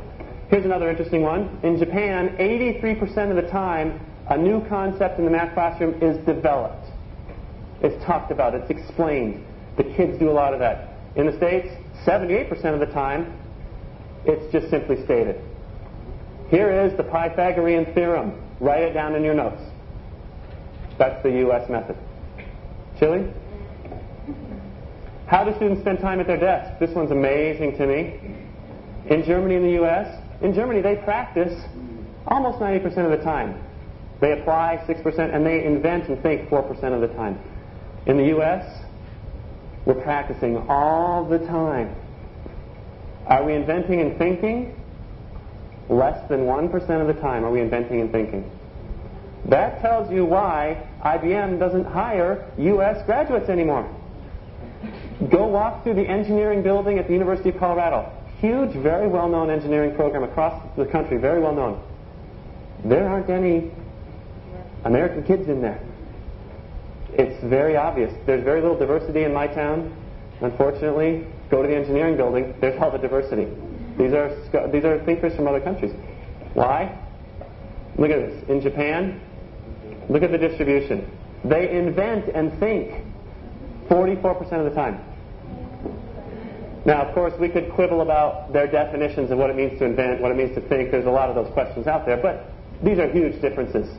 Here's 0.49 0.65
another 0.65 0.89
interesting 0.89 1.21
one. 1.21 1.57
In 1.63 1.79
Japan, 1.79 2.35
83% 2.37 3.29
of 3.29 3.37
the 3.37 3.49
time, 3.49 3.99
a 4.29 4.37
new 4.37 4.67
concept 4.67 5.17
in 5.17 5.25
the 5.25 5.31
math 5.31 5.53
classroom 5.53 6.03
is 6.03 6.17
developed. 6.25 6.85
It's 7.81 8.03
talked 8.05 8.31
about, 8.31 8.55
it's 8.55 8.69
explained. 8.69 9.41
The 9.77 9.83
kids 9.83 10.19
do 10.19 10.29
a 10.29 10.35
lot 10.35 10.53
of 10.53 10.59
that. 10.59 10.89
In 11.15 11.27
the 11.27 11.37
States, 11.37 11.69
78% 12.05 12.51
of 12.73 12.81
the 12.81 12.93
time, 12.93 13.39
it's 14.25 14.51
just 14.51 14.69
simply 14.69 15.01
stated. 15.05 15.41
Here 16.53 16.69
is 16.85 16.95
the 16.97 17.03
Pythagorean 17.03 17.95
theorem. 17.95 18.39
Write 18.59 18.83
it 18.83 18.93
down 18.93 19.15
in 19.15 19.23
your 19.23 19.33
notes. 19.33 19.59
That's 20.99 21.23
the 21.23 21.31
U.S. 21.31 21.67
method. 21.67 21.97
Chile? 22.99 23.33
How 25.25 25.43
do 25.43 25.55
students 25.55 25.81
spend 25.81 25.97
time 25.97 26.19
at 26.19 26.27
their 26.27 26.37
desks? 26.37 26.79
This 26.79 26.91
one's 26.95 27.09
amazing 27.09 27.75
to 27.77 27.87
me. 27.87 28.19
In 29.09 29.23
Germany 29.25 29.55
and 29.55 29.65
the 29.65 29.71
U.S., 29.81 30.21
in 30.43 30.53
Germany 30.53 30.81
they 30.81 30.97
practice 30.97 31.59
almost 32.27 32.59
90% 32.59 32.85
of 32.99 33.17
the 33.17 33.25
time. 33.25 33.59
They 34.21 34.33
apply 34.33 34.85
6% 34.87 35.35
and 35.35 35.43
they 35.43 35.65
invent 35.65 36.07
and 36.07 36.21
think 36.21 36.49
4% 36.49 36.69
of 36.93 37.01
the 37.01 37.15
time. 37.15 37.39
In 38.05 38.15
the 38.15 38.25
U.S., 38.25 38.63
we're 39.87 39.99
practicing 40.03 40.57
all 40.69 41.25
the 41.27 41.39
time. 41.39 41.95
Are 43.25 43.43
we 43.43 43.55
inventing 43.55 44.01
and 44.01 44.19
thinking? 44.19 44.82
Less 45.89 46.27
than 46.29 46.41
1% 46.41 46.73
of 47.01 47.07
the 47.07 47.21
time 47.21 47.43
are 47.43 47.51
we 47.51 47.61
inventing 47.61 48.01
and 48.01 48.11
thinking. 48.11 48.49
That 49.45 49.81
tells 49.81 50.11
you 50.11 50.25
why 50.25 50.87
IBM 51.03 51.59
doesn't 51.59 51.85
hire 51.85 52.49
U.S. 52.57 53.05
graduates 53.05 53.49
anymore. 53.49 53.89
Go 55.29 55.47
walk 55.47 55.83
through 55.83 55.95
the 55.95 56.07
engineering 56.07 56.63
building 56.63 56.97
at 56.97 57.07
the 57.07 57.13
University 57.13 57.49
of 57.49 57.57
Colorado. 57.57 58.11
Huge, 58.39 58.71
very 58.75 59.07
well 59.07 59.29
known 59.29 59.49
engineering 59.49 59.95
program 59.95 60.23
across 60.23 60.61
the 60.75 60.85
country, 60.85 61.17
very 61.17 61.41
well 61.41 61.53
known. 61.53 61.81
There 62.85 63.07
aren't 63.07 63.29
any 63.29 63.71
American 64.83 65.23
kids 65.23 65.47
in 65.47 65.61
there. 65.61 65.79
It's 67.13 67.41
very 67.43 67.77
obvious. 67.77 68.13
There's 68.25 68.43
very 68.43 68.61
little 68.61 68.77
diversity 68.77 69.23
in 69.23 69.33
my 69.33 69.47
town. 69.47 69.95
Unfortunately, 70.41 71.25
go 71.49 71.61
to 71.61 71.67
the 71.67 71.75
engineering 71.75 72.17
building, 72.17 72.55
there's 72.59 72.79
all 72.81 72.91
the 72.91 72.97
diversity. 72.97 73.47
These 73.97 74.13
are, 74.13 74.69
these 74.71 74.85
are 74.85 75.03
thinkers 75.05 75.35
from 75.35 75.47
other 75.47 75.61
countries. 75.61 75.93
Why? 76.53 76.99
Look 77.97 78.09
at 78.09 78.19
this. 78.19 78.49
In 78.49 78.61
Japan, 78.61 79.21
look 80.09 80.23
at 80.23 80.31
the 80.31 80.37
distribution. 80.37 81.09
They 81.45 81.69
invent 81.71 82.29
and 82.33 82.57
think 82.59 83.05
44% 83.89 84.53
of 84.53 84.65
the 84.65 84.75
time. 84.75 84.99
Now, 86.85 87.03
of 87.03 87.13
course, 87.13 87.33
we 87.39 87.49
could 87.49 87.71
quibble 87.71 88.01
about 88.01 88.51
their 88.51 88.67
definitions 88.67 89.31
of 89.31 89.37
what 89.37 89.49
it 89.49 89.55
means 89.55 89.79
to 89.79 89.85
invent, 89.85 90.21
what 90.21 90.31
it 90.31 90.37
means 90.37 90.53
to 90.55 90.61
think. 90.67 90.91
There's 90.91 91.05
a 91.05 91.11
lot 91.11 91.29
of 91.29 91.35
those 91.35 91.51
questions 91.53 91.87
out 91.87 92.05
there, 92.05 92.17
but 92.17 92.51
these 92.83 92.99
are 92.99 93.09
huge 93.09 93.41
differences 93.41 93.89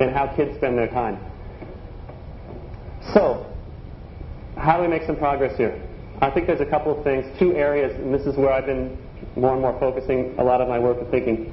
in 0.00 0.10
how 0.10 0.28
kids 0.36 0.56
spend 0.56 0.78
their 0.78 0.88
time. 0.88 1.18
So, 3.14 3.46
how 4.56 4.76
do 4.76 4.82
we 4.82 4.88
make 4.88 5.02
some 5.06 5.16
progress 5.16 5.56
here? 5.56 5.82
I 6.20 6.30
think 6.30 6.46
there's 6.46 6.60
a 6.60 6.66
couple 6.66 6.96
of 6.96 7.02
things, 7.02 7.26
two 7.38 7.56
areas, 7.56 7.96
and 7.96 8.14
this 8.14 8.26
is 8.26 8.36
where 8.36 8.52
I've 8.52 8.66
been 8.66 8.96
more 9.36 9.52
and 9.52 9.60
more 9.60 9.78
focusing 9.78 10.34
a 10.38 10.44
lot 10.44 10.60
of 10.60 10.68
my 10.68 10.78
work 10.78 10.98
and 10.98 11.10
thinking. 11.10 11.52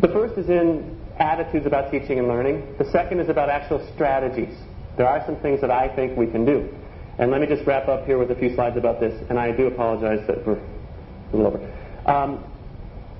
The 0.00 0.08
first 0.08 0.38
is 0.38 0.48
in 0.48 0.98
attitudes 1.18 1.66
about 1.66 1.90
teaching 1.90 2.18
and 2.18 2.28
learning. 2.28 2.76
The 2.78 2.90
second 2.90 3.20
is 3.20 3.28
about 3.28 3.48
actual 3.48 3.86
strategies. 3.94 4.54
There 4.96 5.08
are 5.08 5.24
some 5.26 5.36
things 5.36 5.60
that 5.60 5.70
I 5.70 5.94
think 5.94 6.16
we 6.16 6.26
can 6.26 6.44
do. 6.44 6.68
And 7.18 7.30
let 7.30 7.40
me 7.40 7.46
just 7.48 7.66
wrap 7.66 7.88
up 7.88 8.06
here 8.06 8.18
with 8.18 8.30
a 8.30 8.36
few 8.36 8.54
slides 8.54 8.76
about 8.76 9.00
this, 9.00 9.20
and 9.28 9.38
I 9.38 9.50
do 9.50 9.66
apologize 9.66 10.24
that 10.28 10.46
we're 10.46 10.54
a 10.54 11.36
little 11.36 11.46
over. 11.48 11.74
Um, 12.06 12.44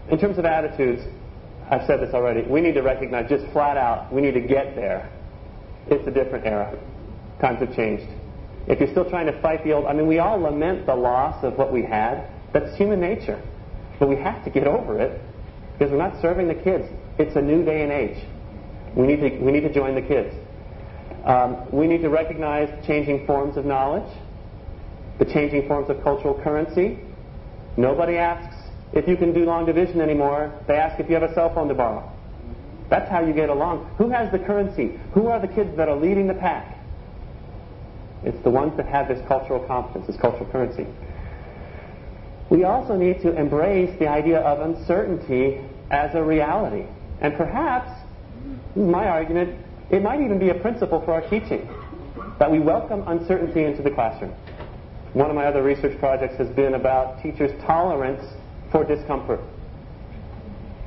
in 0.08 0.18
terms 0.18 0.38
of 0.38 0.44
attitudes, 0.44 1.02
I've 1.68 1.87
said 1.87 2.00
this 2.00 2.14
already. 2.14 2.42
We 2.42 2.61
need 2.61 2.74
to 2.74 2.82
recognize 2.82 3.28
just 3.28 3.46
flat 3.52 3.76
out, 3.76 4.12
we 4.12 4.22
need 4.22 4.34
to 4.34 4.40
get 4.40 4.76
there. 4.76 5.11
It's 5.88 6.06
a 6.06 6.11
different 6.11 6.46
era. 6.46 6.78
Times 7.40 7.61
have 7.61 7.74
changed. 7.74 8.06
If 8.68 8.80
you're 8.80 8.90
still 8.90 9.08
trying 9.08 9.26
to 9.26 9.40
fight 9.40 9.64
the 9.64 9.72
old, 9.72 9.87
I 9.87 9.92
mean, 9.92 10.06
we 10.06 10.18
all 10.18 10.38
lament 10.38 10.87
the 10.87 10.94
loss 10.94 11.42
of 11.42 11.56
what 11.56 11.72
we 11.72 11.82
had. 11.82 12.28
That's 12.52 12.76
human 12.76 13.00
nature. 13.00 13.42
But 13.98 14.08
we 14.08 14.16
have 14.16 14.44
to 14.44 14.50
get 14.50 14.66
over 14.66 14.98
it 15.00 15.20
because 15.72 15.92
we're 15.92 15.98
not 15.98 16.20
serving 16.20 16.48
the 16.48 16.54
kids. 16.54 16.88
It's 17.18 17.37
a 17.37 17.42
new 17.42 17.64
day 17.64 17.82
and 17.82 17.92
age. 17.92 18.24
We 18.94 19.06
need 19.06 19.20
to, 19.20 19.38
we 19.38 19.52
need 19.52 19.62
to 19.62 19.72
join 19.72 19.94
the 19.94 20.02
kids. 20.02 20.34
Um, 21.24 21.70
we 21.72 21.87
need 21.87 22.02
to 22.02 22.08
recognize 22.08 22.68
changing 22.87 23.26
forms 23.26 23.56
of 23.56 23.64
knowledge, 23.64 24.11
the 25.18 25.24
changing 25.24 25.68
forms 25.68 25.90
of 25.90 26.02
cultural 26.02 26.40
currency. 26.42 26.98
Nobody 27.76 28.16
asks 28.16 28.56
if 28.92 29.06
you 29.06 29.16
can 29.16 29.32
do 29.32 29.44
long 29.44 29.66
division 29.66 30.00
anymore. 30.00 30.52
They 30.66 30.76
ask 30.76 30.98
if 31.00 31.08
you 31.08 31.14
have 31.14 31.28
a 31.28 31.34
cell 31.34 31.52
phone 31.54 31.68
to 31.68 31.74
borrow. 31.74 32.11
That's 32.88 33.11
how 33.11 33.20
you 33.20 33.34
get 33.34 33.50
along. 33.50 33.94
Who 33.98 34.08
has 34.11 34.32
the 34.32 34.38
currency? 34.38 34.98
Who 35.12 35.26
are 35.26 35.38
the 35.40 35.48
kids 35.48 35.76
that 35.76 35.88
are 35.88 35.96
leading 35.96 36.26
the 36.26 36.34
pack? 36.34 36.78
It's 38.24 38.42
the 38.42 38.50
ones 38.50 38.76
that 38.76 38.87
have 38.87 39.08
this 39.08 39.20
cultural 39.28 39.61
competence, 39.66 40.06
this 40.06 40.16
cultural 40.16 40.46
currency. 40.50 40.87
We 42.50 42.64
also 42.64 42.96
need 42.96 43.20
to 43.22 43.34
embrace 43.34 43.98
the 43.98 44.08
idea 44.08 44.40
of 44.40 44.61
uncertainty 44.61 45.61
as 45.90 46.14
a 46.14 46.22
reality. 46.22 46.87
And 47.20 47.37
perhaps, 47.37 47.90
my 48.74 49.08
argument, 49.08 49.58
it 49.90 50.02
might 50.02 50.20
even 50.20 50.38
be 50.38 50.50
a 50.50 50.54
principle 50.54 51.00
for 51.04 51.12
our 51.12 51.28
teaching 51.28 51.68
that 52.38 52.50
we 52.50 52.58
welcome 52.58 53.06
uncertainty 53.06 53.64
into 53.64 53.82
the 53.82 53.90
classroom. 53.90 54.32
One 55.12 55.28
of 55.28 55.37
my 55.37 55.46
other 55.46 55.62
research 55.62 55.98
projects 55.98 56.37
has 56.37 56.48
been 56.50 56.74
about 56.74 57.22
teachers' 57.22 57.50
tolerance 57.64 58.24
for 58.70 58.84
discomfort. 58.84 59.40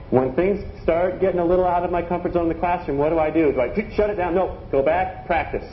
When 0.09 0.33
things 0.35 0.63
start 0.83 1.21
getting 1.21 1.39
a 1.39 1.45
little 1.45 1.65
out 1.65 1.83
of 1.83 1.91
my 1.91 2.01
comfort 2.01 2.33
zone 2.33 2.43
in 2.43 2.49
the 2.49 2.59
classroom, 2.59 2.97
what 2.97 3.09
do 3.09 3.19
I 3.19 3.29
do? 3.29 3.51
Do 3.51 3.61
I 3.61 3.73
shut 3.95 4.09
it 4.09 4.15
down? 4.15 4.35
No, 4.35 4.57
go 4.71 4.81
back, 4.81 5.25
practice. 5.25 5.65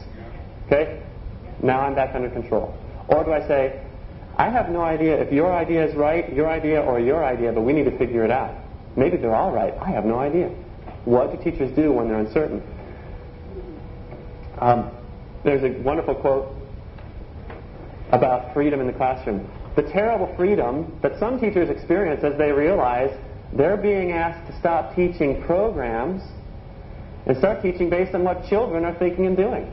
Okay? 0.67 1.03
Now 1.63 1.81
I'm 1.81 1.95
back 1.95 2.15
under 2.15 2.31
control. 2.31 2.75
Or 3.09 3.25
do 3.25 3.33
I 3.33 3.47
say, 3.49 3.81
I 4.39 4.51
have 4.51 4.71
no 4.71 4.83
idea 4.83 5.21
if 5.21 5.33
your 5.33 5.53
idea 5.53 5.85
is 5.85 5.97
right, 5.97 6.33
your 6.33 6.49
idea, 6.49 6.81
or 6.81 7.01
your 7.01 7.25
idea, 7.25 7.53
but 7.53 7.63
we 7.63 7.73
need 7.73 7.85
to 7.85 7.99
figure 7.99 8.25
it 8.25 8.31
out. 8.31 8.55
Maybe 8.97 9.17
they're 9.17 9.35
all 9.35 9.51
right. 9.51 9.75
I 9.81 9.91
have 9.91 10.05
no 10.05 10.21
idea. 10.21 10.49
What 11.05 11.33
do 11.33 11.51
teachers 11.51 11.75
do 11.75 11.93
when 11.93 12.09
they're 12.09 12.21
uncertain? 12.21 12.63
Um, 14.61 14.91
there's 15.45 15.65
a 15.65 15.81
wonderful 15.83 16.15
quote 16.15 16.55
about 18.13 18.55
freedom 18.55 18.81
in 18.81 18.87
the 18.87 18.93
classroom. 18.93 19.51
The 19.75 19.83
terrible 19.83 20.33
freedom 20.37 20.99
that 21.03 21.19
some 21.19 21.41
teachers 21.41 21.69
experience 21.69 22.23
as 22.23 22.39
they 22.39 22.53
realize 22.53 23.11
they're 23.53 23.77
being 23.77 24.13
asked 24.13 24.51
to 24.53 24.59
stop 24.59 24.95
teaching 24.95 25.43
programs 25.43 26.23
and 27.27 27.37
start 27.39 27.63
teaching 27.63 27.91
based 27.91 28.15
on 28.15 28.25
what 28.25 28.47
children 28.47 28.85
are 28.85 28.95
thinking 28.99 29.27
and 29.27 29.37
doing. 29.37 29.73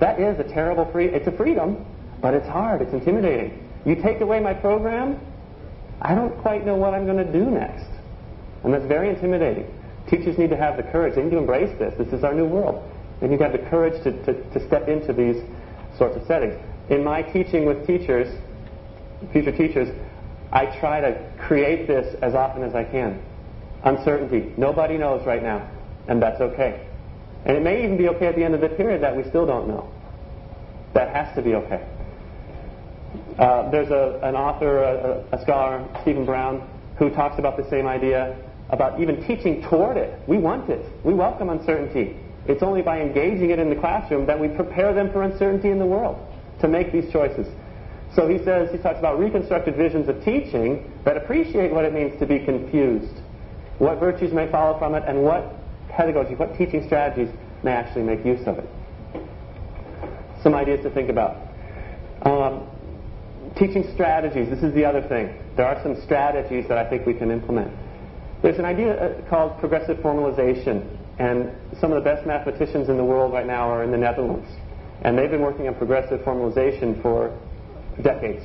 That 0.00 0.20
is 0.20 0.38
a 0.38 0.44
terrible 0.44 0.90
freedom. 0.92 1.14
It's 1.14 1.26
a 1.26 1.36
freedom, 1.36 1.84
but 2.20 2.34
it's 2.34 2.46
hard. 2.46 2.82
It's 2.82 2.92
intimidating. 2.92 3.65
You 3.86 3.94
take 3.94 4.20
away 4.20 4.40
my 4.40 4.52
program, 4.52 5.20
I 6.02 6.14
don't 6.14 6.36
quite 6.42 6.66
know 6.66 6.74
what 6.74 6.92
I'm 6.92 7.06
going 7.06 7.24
to 7.24 7.32
do 7.32 7.50
next. 7.50 7.86
And 8.64 8.74
that's 8.74 8.84
very 8.86 9.08
intimidating. 9.08 9.72
Teachers 10.10 10.36
need 10.38 10.50
to 10.50 10.56
have 10.56 10.76
the 10.76 10.82
courage. 10.82 11.14
They 11.14 11.22
need 11.22 11.30
to 11.30 11.38
embrace 11.38 11.76
this. 11.78 11.94
This 11.96 12.12
is 12.12 12.24
our 12.24 12.34
new 12.34 12.46
world. 12.46 12.82
They 13.20 13.28
need 13.28 13.38
to 13.38 13.44
have 13.44 13.52
the 13.52 13.70
courage 13.70 14.02
to, 14.02 14.12
to, 14.24 14.50
to 14.50 14.66
step 14.66 14.88
into 14.88 15.12
these 15.12 15.36
sorts 15.96 16.16
of 16.16 16.26
settings. 16.26 16.60
In 16.90 17.02
my 17.02 17.22
teaching 17.22 17.64
with 17.64 17.86
teachers, 17.86 18.28
future 19.32 19.56
teachers, 19.56 19.88
I 20.52 20.66
try 20.80 21.00
to 21.00 21.32
create 21.38 21.86
this 21.86 22.16
as 22.22 22.34
often 22.34 22.62
as 22.62 22.74
I 22.74 22.84
can. 22.84 23.22
Uncertainty. 23.84 24.52
Nobody 24.56 24.98
knows 24.98 25.24
right 25.26 25.42
now, 25.42 25.70
and 26.08 26.20
that's 26.20 26.40
okay. 26.40 26.86
And 27.44 27.56
it 27.56 27.62
may 27.62 27.84
even 27.84 27.96
be 27.96 28.08
okay 28.08 28.26
at 28.26 28.34
the 28.34 28.42
end 28.42 28.54
of 28.54 28.60
the 28.60 28.68
period 28.68 29.02
that 29.02 29.16
we 29.16 29.22
still 29.28 29.46
don't 29.46 29.68
know. 29.68 29.88
That 30.94 31.14
has 31.14 31.34
to 31.36 31.42
be 31.42 31.54
okay. 31.54 31.86
Uh, 33.38 33.70
there's 33.70 33.90
a, 33.90 34.18
an 34.22 34.34
author, 34.34 34.82
a, 34.82 35.36
a 35.36 35.42
scholar, 35.42 35.86
Stephen 36.02 36.24
Brown, 36.24 36.66
who 36.98 37.10
talks 37.10 37.38
about 37.38 37.56
the 37.56 37.68
same 37.68 37.86
idea 37.86 38.36
about 38.70 39.00
even 39.00 39.22
teaching 39.26 39.62
toward 39.62 39.96
it. 39.96 40.18
We 40.26 40.38
want 40.38 40.70
it. 40.70 40.84
We 41.04 41.12
welcome 41.14 41.50
uncertainty. 41.50 42.16
It's 42.46 42.62
only 42.62 42.82
by 42.82 43.00
engaging 43.00 43.50
it 43.50 43.58
in 43.58 43.68
the 43.68 43.76
classroom 43.76 44.26
that 44.26 44.40
we 44.40 44.48
prepare 44.48 44.94
them 44.94 45.12
for 45.12 45.22
uncertainty 45.22 45.68
in 45.68 45.78
the 45.78 45.86
world 45.86 46.16
to 46.60 46.68
make 46.68 46.92
these 46.92 47.12
choices. 47.12 47.46
So 48.14 48.26
he 48.26 48.38
says, 48.44 48.70
he 48.72 48.78
talks 48.78 48.98
about 48.98 49.18
reconstructed 49.18 49.76
visions 49.76 50.08
of 50.08 50.24
teaching 50.24 50.90
that 51.04 51.16
appreciate 51.16 51.72
what 51.72 51.84
it 51.84 51.92
means 51.92 52.18
to 52.20 52.26
be 52.26 52.38
confused, 52.38 53.20
what 53.78 54.00
virtues 54.00 54.32
may 54.32 54.50
follow 54.50 54.78
from 54.78 54.94
it, 54.94 55.02
and 55.06 55.22
what 55.22 55.54
pedagogy, 55.90 56.34
what 56.34 56.56
teaching 56.56 56.86
strategies 56.86 57.28
may 57.62 57.72
actually 57.72 58.02
make 58.02 58.24
use 58.24 58.46
of 58.46 58.58
it. 58.58 58.68
Some 60.42 60.54
ideas 60.54 60.82
to 60.84 60.90
think 60.90 61.10
about. 61.10 61.36
Um, 62.22 62.66
teaching 63.56 63.90
strategies, 63.94 64.48
this 64.50 64.62
is 64.62 64.74
the 64.74 64.84
other 64.84 65.02
thing. 65.02 65.34
There 65.56 65.66
are 65.66 65.82
some 65.82 66.00
strategies 66.02 66.68
that 66.68 66.78
I 66.78 66.88
think 66.88 67.06
we 67.06 67.14
can 67.14 67.30
implement. 67.30 67.72
There's 68.42 68.58
an 68.58 68.64
idea 68.64 68.92
uh, 68.94 69.28
called 69.28 69.58
progressive 69.58 69.96
formalization, 69.98 70.86
and 71.18 71.50
some 71.80 71.92
of 71.92 72.02
the 72.02 72.08
best 72.08 72.26
mathematicians 72.26 72.88
in 72.88 72.96
the 72.96 73.04
world 73.04 73.32
right 73.32 73.46
now 73.46 73.70
are 73.70 73.82
in 73.82 73.90
the 73.90 73.98
Netherlands. 73.98 74.48
And 75.02 75.16
they've 75.16 75.30
been 75.30 75.40
working 75.40 75.68
on 75.68 75.74
progressive 75.74 76.20
formalization 76.20 77.00
for 77.02 77.36
decades. 78.02 78.44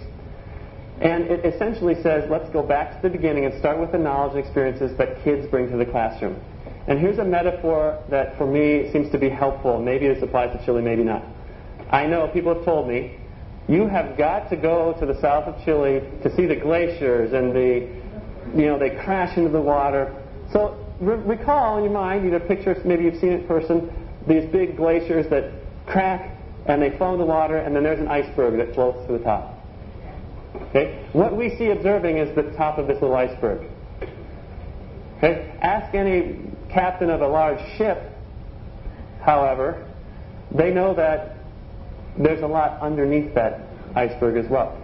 And 1.01 1.25
it 1.25 1.45
essentially 1.45 1.95
says, 2.03 2.29
let's 2.29 2.49
go 2.51 2.61
back 2.61 3.01
to 3.01 3.07
the 3.07 3.09
beginning 3.09 3.45
and 3.45 3.57
start 3.59 3.79
with 3.79 3.91
the 3.91 3.97
knowledge 3.97 4.35
and 4.35 4.45
experiences 4.45 4.95
that 4.97 5.23
kids 5.23 5.47
bring 5.49 5.69
to 5.71 5.77
the 5.77 5.85
classroom. 5.85 6.39
And 6.87 6.99
here's 6.99 7.17
a 7.17 7.25
metaphor 7.25 8.03
that 8.09 8.37
for 8.37 8.45
me 8.45 8.91
seems 8.91 9.11
to 9.11 9.17
be 9.17 9.29
helpful. 9.29 9.81
Maybe 9.81 10.07
this 10.07 10.21
applies 10.21 10.55
to 10.57 10.63
Chile, 10.65 10.81
maybe 10.81 11.03
not. 11.03 11.23
I 11.89 12.05
know 12.05 12.27
people 12.27 12.53
have 12.53 12.63
told 12.63 12.87
me, 12.87 13.17
you 13.67 13.87
have 13.87 14.17
got 14.17 14.49
to 14.49 14.55
go 14.55 14.93
to 14.99 15.05
the 15.05 15.19
south 15.21 15.45
of 15.45 15.63
Chile 15.63 16.01
to 16.23 16.35
see 16.35 16.45
the 16.45 16.55
glaciers 16.55 17.33
and 17.33 17.53
the, 17.55 18.59
you 18.59 18.65
know, 18.67 18.77
they 18.77 18.89
crash 18.89 19.37
into 19.37 19.49
the 19.49 19.61
water. 19.61 20.13
So 20.51 20.85
re- 20.99 21.15
recall 21.15 21.77
in 21.77 21.83
your 21.83 21.93
mind, 21.93 22.25
either 22.25 22.39
picture, 22.39 22.75
maybe 22.85 23.03
you've 23.03 23.19
seen 23.19 23.31
it 23.31 23.41
in 23.41 23.47
person, 23.47 23.91
these 24.27 24.49
big 24.51 24.77
glaciers 24.77 25.29
that 25.29 25.51
crack 25.87 26.37
and 26.65 26.81
they 26.81 26.95
flow 26.97 27.17
the 27.17 27.25
water, 27.25 27.57
and 27.57 27.75
then 27.75 27.83
there's 27.83 27.99
an 27.99 28.07
iceberg 28.07 28.57
that 28.57 28.75
floats 28.75 29.05
to 29.07 29.13
the 29.13 29.23
top. 29.23 29.57
Okay? 30.69 31.07
What 31.13 31.35
we 31.35 31.55
see 31.57 31.69
observing 31.69 32.17
is 32.17 32.35
the 32.35 32.51
top 32.55 32.77
of 32.77 32.87
this 32.87 33.01
little 33.01 33.15
iceberg. 33.15 33.67
Okay? 35.17 35.57
Ask 35.61 35.95
any 35.95 36.39
captain 36.69 37.09
of 37.09 37.21
a 37.21 37.27
large 37.27 37.59
ship, 37.77 38.11
however, 39.21 39.87
they 40.53 40.71
know 40.71 40.93
that 40.95 41.37
there's 42.17 42.41
a 42.41 42.47
lot 42.47 42.79
underneath 42.81 43.33
that 43.35 43.61
iceberg 43.95 44.43
as 44.43 44.49
well. 44.49 44.77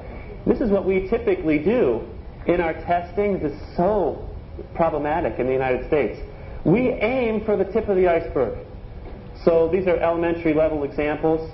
This 0.45 0.61
is 0.61 0.71
what 0.71 0.85
we 0.85 1.07
typically 1.09 1.59
do 1.59 2.07
in 2.45 2.61
our 2.61 2.73
testing. 2.73 3.37
Is 3.37 3.75
so 3.75 4.27
problematic 4.75 5.39
in 5.39 5.47
the 5.47 5.53
United 5.53 5.87
States. 5.87 6.19
We 6.65 6.89
aim 6.89 7.45
for 7.45 7.57
the 7.57 7.65
tip 7.65 7.87
of 7.87 7.95
the 7.95 8.07
iceberg. 8.07 8.65
So 9.43 9.69
these 9.71 9.87
are 9.87 9.97
elementary 9.97 10.53
level 10.53 10.83
examples. 10.83 11.51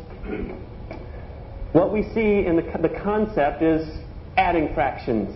What 1.73 1.91
we 1.91 2.03
see 2.13 2.45
in 2.45 2.55
the, 2.55 2.61
the 2.81 2.99
concept 3.01 3.61
is 3.61 3.87
adding 4.37 4.73
fractions 4.73 5.35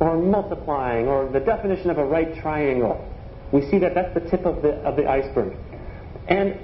or 0.00 0.16
multiplying 0.16 1.06
or 1.06 1.30
the 1.30 1.40
definition 1.40 1.90
of 1.90 1.98
a 1.98 2.04
right 2.04 2.34
triangle. 2.40 3.08
We 3.52 3.68
see 3.70 3.78
that 3.78 3.94
that's 3.94 4.14
the 4.14 4.28
tip 4.30 4.46
of 4.46 4.62
the, 4.62 4.74
of 4.82 4.96
the 4.96 5.06
iceberg. 5.06 5.56
And 6.28 6.58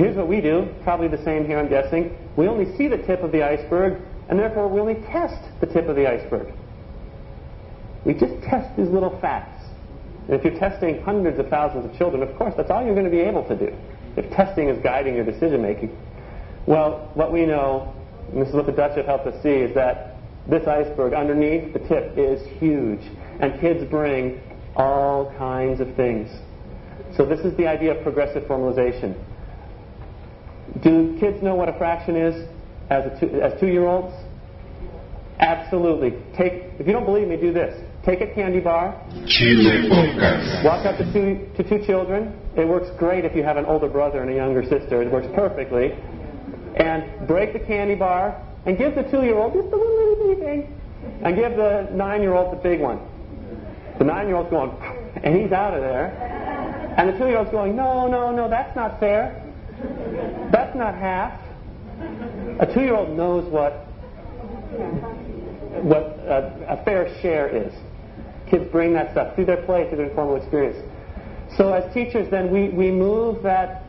here's 0.00 0.16
what 0.16 0.28
we 0.28 0.40
do, 0.40 0.68
probably 0.82 1.08
the 1.08 1.22
same 1.24 1.46
here, 1.46 1.58
I'm 1.58 1.68
guessing. 1.68 2.16
We 2.36 2.48
only 2.48 2.76
see 2.76 2.88
the 2.88 2.98
tip 2.98 3.22
of 3.22 3.32
the 3.32 3.42
iceberg, 3.42 4.00
and 4.28 4.38
therefore 4.38 4.68
we 4.68 4.80
only 4.80 4.94
test 5.06 5.42
the 5.60 5.66
tip 5.66 5.88
of 5.88 5.96
the 5.96 6.08
iceberg. 6.08 6.52
We 8.04 8.14
just 8.14 8.42
test 8.42 8.76
these 8.76 8.88
little 8.88 9.18
facts. 9.20 9.62
And 10.26 10.34
if 10.34 10.44
you're 10.44 10.58
testing 10.58 11.02
hundreds 11.02 11.38
of 11.38 11.48
thousands 11.48 11.84
of 11.84 11.96
children, 11.96 12.22
of 12.22 12.36
course, 12.36 12.54
that's 12.56 12.70
all 12.70 12.84
you're 12.84 12.94
going 12.94 13.06
to 13.06 13.10
be 13.10 13.20
able 13.20 13.46
to 13.48 13.56
do. 13.56 13.74
If 14.16 14.30
testing 14.30 14.68
is 14.68 14.82
guiding 14.82 15.16
your 15.16 15.24
decision 15.24 15.60
making. 15.60 15.96
Well, 16.66 17.10
what 17.14 17.32
we 17.32 17.44
know, 17.44 17.94
and 18.32 18.40
this 18.40 18.48
is 18.48 18.54
what 18.54 18.66
the 18.66 18.72
Dutch 18.72 18.96
have 18.96 19.06
helped 19.06 19.26
us 19.26 19.42
see, 19.42 19.50
is 19.50 19.74
that 19.74 20.16
this 20.48 20.66
iceberg 20.66 21.12
underneath 21.12 21.72
the 21.72 21.78
tip 21.80 22.16
is 22.16 22.40
huge. 22.58 23.00
And 23.40 23.60
kids 23.60 23.84
bring 23.90 24.40
all 24.76 25.32
kinds 25.36 25.80
of 25.80 25.94
things. 25.94 26.30
So 27.16 27.24
this 27.24 27.40
is 27.40 27.56
the 27.56 27.66
idea 27.66 27.94
of 27.94 28.02
progressive 28.02 28.44
formalization. 28.44 29.14
Do 30.82 31.16
kids 31.20 31.42
know 31.42 31.54
what 31.54 31.68
a 31.68 31.78
fraction 31.78 32.16
is 32.16 32.48
as, 32.90 33.18
two, 33.20 33.40
as 33.40 33.58
two-year-olds? 33.60 34.14
Absolutely. 35.40 36.10
Take, 36.36 36.70
if 36.78 36.86
you 36.86 36.92
don't 36.92 37.04
believe 37.04 37.28
me, 37.28 37.36
do 37.36 37.52
this. 37.52 37.80
Take 38.04 38.20
a 38.20 38.32
candy 38.34 38.60
bar. 38.60 39.00
Walk 40.64 40.86
up 40.86 40.98
to 40.98 41.12
two, 41.12 41.48
to 41.56 41.68
two 41.68 41.84
children. 41.86 42.38
It 42.56 42.68
works 42.68 42.88
great 42.98 43.24
if 43.24 43.34
you 43.34 43.42
have 43.42 43.56
an 43.56 43.64
older 43.64 43.88
brother 43.88 44.22
and 44.22 44.30
a 44.30 44.34
younger 44.34 44.62
sister. 44.62 45.02
It 45.02 45.10
works 45.10 45.26
perfectly. 45.34 45.92
And 46.76 47.26
break 47.26 47.52
the 47.52 47.60
candy 47.60 47.94
bar 47.94 48.40
and 48.66 48.78
give 48.78 48.94
the 48.94 49.02
two-year-old 49.02 49.52
just 49.52 49.72
a 49.72 49.76
little 49.76 50.16
bitty 50.16 50.40
thing, 50.40 50.80
and 51.22 51.36
give 51.36 51.56
the 51.56 51.88
nine-year-old 51.92 52.56
the 52.56 52.62
big 52.62 52.80
one. 52.80 52.98
The 53.98 54.04
nine-year-old's 54.04 54.50
going, 54.50 54.70
and 55.22 55.36
he's 55.40 55.52
out 55.52 55.74
of 55.74 55.82
there, 55.82 56.06
and 56.96 57.08
the 57.08 57.18
two-year-old's 57.18 57.50
going, 57.50 57.76
no, 57.76 58.08
no, 58.08 58.32
no, 58.32 58.48
that's 58.48 58.74
not 58.74 58.98
fair. 59.00 59.43
That's 60.52 60.76
not 60.76 60.94
half. 60.94 61.40
A 62.60 62.66
two-year-old 62.72 63.16
knows 63.16 63.50
what 63.50 63.86
what 65.82 66.02
a, 66.02 66.78
a 66.80 66.84
fair 66.84 67.14
share 67.20 67.48
is. 67.48 67.72
Kids 68.48 68.64
bring 68.70 68.92
that 68.94 69.12
stuff 69.12 69.34
through 69.34 69.46
their 69.46 69.64
play, 69.64 69.88
through 69.88 69.98
their 69.98 70.08
informal 70.08 70.36
experience. 70.36 70.76
So 71.56 71.72
as 71.72 71.92
teachers, 71.92 72.30
then 72.30 72.50
we, 72.50 72.68
we 72.68 72.90
move 72.90 73.42
that 73.42 73.84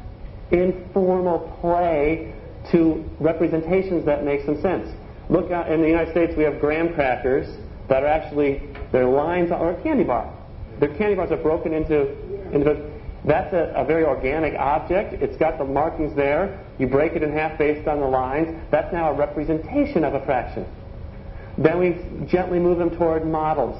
informal 0.52 1.58
play 1.62 2.34
to 2.71 3.04
representations 3.19 4.06
that 4.06 4.24
make 4.24 4.45
some 4.45 4.62
sense. 4.62 4.89
Look 5.30 5.52
out, 5.52 5.71
in 5.71 5.82
the 5.82 5.88
United 5.88 6.12
States, 6.12 6.34
we 6.38 6.43
have 6.43 6.60
graham 6.60 6.93
crackers 6.93 7.48
that 7.89 8.04
are 8.04 8.08
actually 8.08 8.62
they're 8.91 9.08
lines 9.08 9.52
or 9.52 9.71
a 9.71 9.84
candy 9.84 10.04
bar. 10.04 10.32
Their 10.80 10.95
candy 10.98 11.15
bars 11.15 11.32
are 11.32 11.38
broken 11.38 11.74
into 11.74 12.12
into. 12.52 12.94
That's 13.25 13.53
a, 13.53 13.73
a 13.75 13.85
very 13.85 14.05
organic 14.05 14.53
object. 14.53 15.21
It's 15.21 15.38
got 15.38 15.57
the 15.57 15.65
markings 15.65 16.15
there. 16.15 16.63
You 16.77 16.88
break 16.88 17.13
it 17.13 17.23
in 17.23 17.31
half 17.31 17.57
based 17.57 17.88
on 17.88 17.99
the 17.99 18.07
lines. 18.07 18.55
That's 18.71 18.91
now 18.93 19.11
a 19.11 19.13
representation 19.13 20.03
of 20.03 20.13
a 20.13 20.23
fraction. 20.25 20.65
Then 21.57 21.79
we 21.79 22.27
gently 22.27 22.59
move 22.59 22.77
them 22.77 22.95
toward 22.97 23.25
models. 23.25 23.77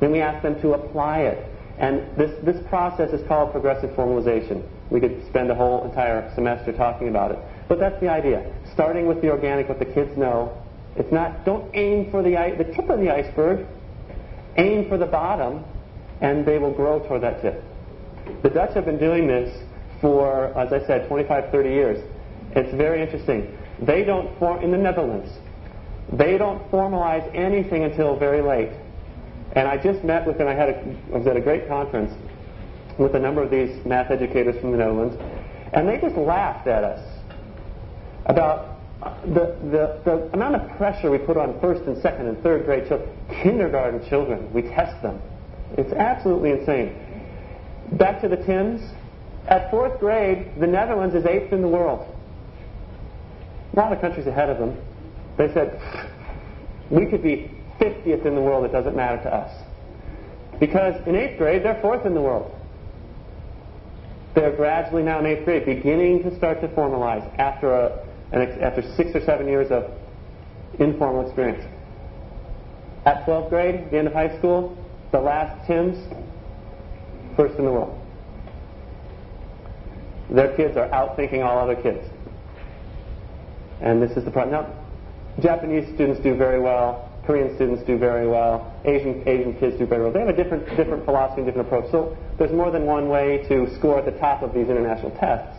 Then 0.00 0.10
we 0.10 0.20
ask 0.20 0.42
them 0.42 0.60
to 0.62 0.72
apply 0.72 1.20
it. 1.20 1.46
And 1.78 2.16
this, 2.16 2.32
this 2.44 2.56
process 2.68 3.10
is 3.10 3.26
called 3.28 3.52
progressive 3.52 3.90
formalization. 3.90 4.66
We 4.90 5.00
could 5.00 5.24
spend 5.28 5.50
a 5.50 5.54
whole 5.54 5.84
entire 5.84 6.30
semester 6.34 6.72
talking 6.72 7.08
about 7.08 7.30
it. 7.30 7.38
But 7.68 7.78
that's 7.78 7.98
the 8.00 8.08
idea. 8.08 8.52
Starting 8.74 9.06
with 9.06 9.22
the 9.22 9.30
organic, 9.30 9.68
what 9.68 9.78
the 9.78 9.84
kids 9.84 10.16
know. 10.16 10.60
It's 10.96 11.12
not, 11.12 11.44
don't 11.44 11.70
aim 11.74 12.10
for 12.10 12.22
the, 12.22 12.30
the 12.58 12.64
tip 12.74 12.90
of 12.90 12.98
the 12.98 13.10
iceberg. 13.10 13.66
Aim 14.56 14.88
for 14.88 14.98
the 14.98 15.06
bottom, 15.06 15.64
and 16.20 16.44
they 16.44 16.58
will 16.58 16.74
grow 16.74 16.98
toward 17.06 17.22
that 17.22 17.40
tip. 17.40 17.62
The 18.42 18.50
Dutch 18.50 18.74
have 18.74 18.84
been 18.84 18.98
doing 18.98 19.26
this 19.26 19.64
for, 20.00 20.56
as 20.58 20.72
I 20.72 20.86
said, 20.86 21.08
25, 21.08 21.50
30 21.50 21.68
years. 21.68 22.10
It's 22.52 22.74
very 22.74 23.02
interesting. 23.02 23.56
They 23.80 24.04
don't 24.04 24.36
form, 24.38 24.62
in 24.62 24.70
the 24.70 24.78
Netherlands, 24.78 25.30
they 26.12 26.36
don't 26.38 26.68
formalize 26.70 27.30
anything 27.34 27.84
until 27.84 28.18
very 28.18 28.42
late. 28.42 28.70
And 29.52 29.68
I 29.68 29.76
just 29.76 30.04
met 30.04 30.26
with, 30.26 30.40
and 30.40 30.48
I 30.48 30.54
had 30.54 30.68
a, 30.70 30.96
I 31.14 31.18
was 31.18 31.26
at 31.26 31.36
a 31.36 31.40
great 31.40 31.68
conference 31.68 32.12
with 32.98 33.14
a 33.14 33.18
number 33.18 33.42
of 33.42 33.50
these 33.50 33.84
math 33.86 34.10
educators 34.10 34.60
from 34.60 34.72
the 34.72 34.78
Netherlands, 34.78 35.16
and 35.72 35.88
they 35.88 35.98
just 36.00 36.16
laughed 36.16 36.66
at 36.66 36.84
us 36.84 37.00
about 38.26 38.76
the, 39.24 39.56
the, 39.70 40.00
the 40.04 40.30
amount 40.34 40.56
of 40.56 40.76
pressure 40.76 41.10
we 41.10 41.18
put 41.18 41.36
on 41.36 41.58
first 41.60 41.82
and 41.84 42.00
second 42.02 42.26
and 42.26 42.42
third 42.42 42.64
grade 42.64 42.88
children, 42.88 43.08
kindergarten 43.42 44.06
children. 44.08 44.52
We 44.52 44.62
test 44.62 45.00
them. 45.02 45.20
It's 45.78 45.92
absolutely 45.92 46.50
insane. 46.50 47.09
Back 47.92 48.20
to 48.22 48.28
the 48.28 48.36
TIMSS. 48.36 48.82
At 49.48 49.70
fourth 49.70 49.98
grade, 49.98 50.52
the 50.60 50.66
Netherlands 50.66 51.14
is 51.14 51.26
eighth 51.26 51.52
in 51.52 51.62
the 51.62 51.68
world. 51.68 52.06
A 53.72 53.76
lot 53.76 53.92
of 53.92 54.00
countries 54.00 54.26
ahead 54.26 54.48
of 54.48 54.58
them. 54.58 54.76
They 55.36 55.52
said, 55.52 55.80
we 56.90 57.06
could 57.06 57.22
be 57.22 57.50
50th 57.80 58.26
in 58.26 58.34
the 58.34 58.40
world, 58.40 58.64
it 58.64 58.72
doesn't 58.72 58.94
matter 58.94 59.22
to 59.22 59.34
us. 59.34 59.64
Because 60.60 60.94
in 61.06 61.16
eighth 61.16 61.38
grade, 61.38 61.64
they're 61.64 61.80
fourth 61.80 62.04
in 62.04 62.14
the 62.14 62.20
world. 62.20 62.54
They're 64.34 64.54
gradually 64.54 65.02
now 65.02 65.18
in 65.18 65.26
eighth 65.26 65.44
grade 65.44 65.64
beginning 65.64 66.22
to 66.24 66.36
start 66.36 66.60
to 66.60 66.68
formalize 66.68 67.26
after, 67.38 67.72
a, 67.72 68.06
an, 68.32 68.42
after 68.60 68.82
six 68.96 69.10
or 69.14 69.24
seven 69.24 69.48
years 69.48 69.70
of 69.70 69.90
informal 70.78 71.26
experience. 71.26 71.64
At 73.06 73.24
12th 73.24 73.48
grade, 73.48 73.90
the 73.90 73.98
end 73.98 74.06
of 74.06 74.12
high 74.12 74.36
school, 74.38 74.76
the 75.10 75.20
last 75.20 75.66
TIMSS, 75.66 75.98
first 77.36 77.58
in 77.58 77.64
the 77.64 77.72
world. 77.72 77.96
Their 80.30 80.56
kids 80.56 80.76
are 80.76 80.88
outthinking 80.88 81.44
all 81.44 81.58
other 81.58 81.80
kids. 81.80 82.06
And 83.80 84.00
this 84.00 84.16
is 84.16 84.24
the 84.24 84.30
problem. 84.30 84.62
Now, 84.62 85.42
Japanese 85.42 85.92
students 85.94 86.22
do 86.22 86.36
very 86.36 86.60
well. 86.60 87.10
Korean 87.26 87.54
students 87.54 87.82
do 87.86 87.98
very 87.98 88.28
well. 88.28 88.74
Asian 88.84 89.22
Asian 89.26 89.58
kids 89.58 89.78
do 89.78 89.86
very 89.86 90.02
well. 90.02 90.12
They 90.12 90.20
have 90.20 90.28
a 90.28 90.36
different 90.36 90.66
different 90.76 91.04
philosophy 91.04 91.42
and 91.42 91.46
different 91.46 91.68
approach. 91.68 91.90
So 91.90 92.16
there's 92.38 92.52
more 92.52 92.70
than 92.70 92.86
one 92.86 93.08
way 93.08 93.44
to 93.48 93.72
score 93.78 93.98
at 93.98 94.04
the 94.04 94.18
top 94.18 94.42
of 94.42 94.52
these 94.54 94.68
international 94.68 95.10
tests. 95.12 95.58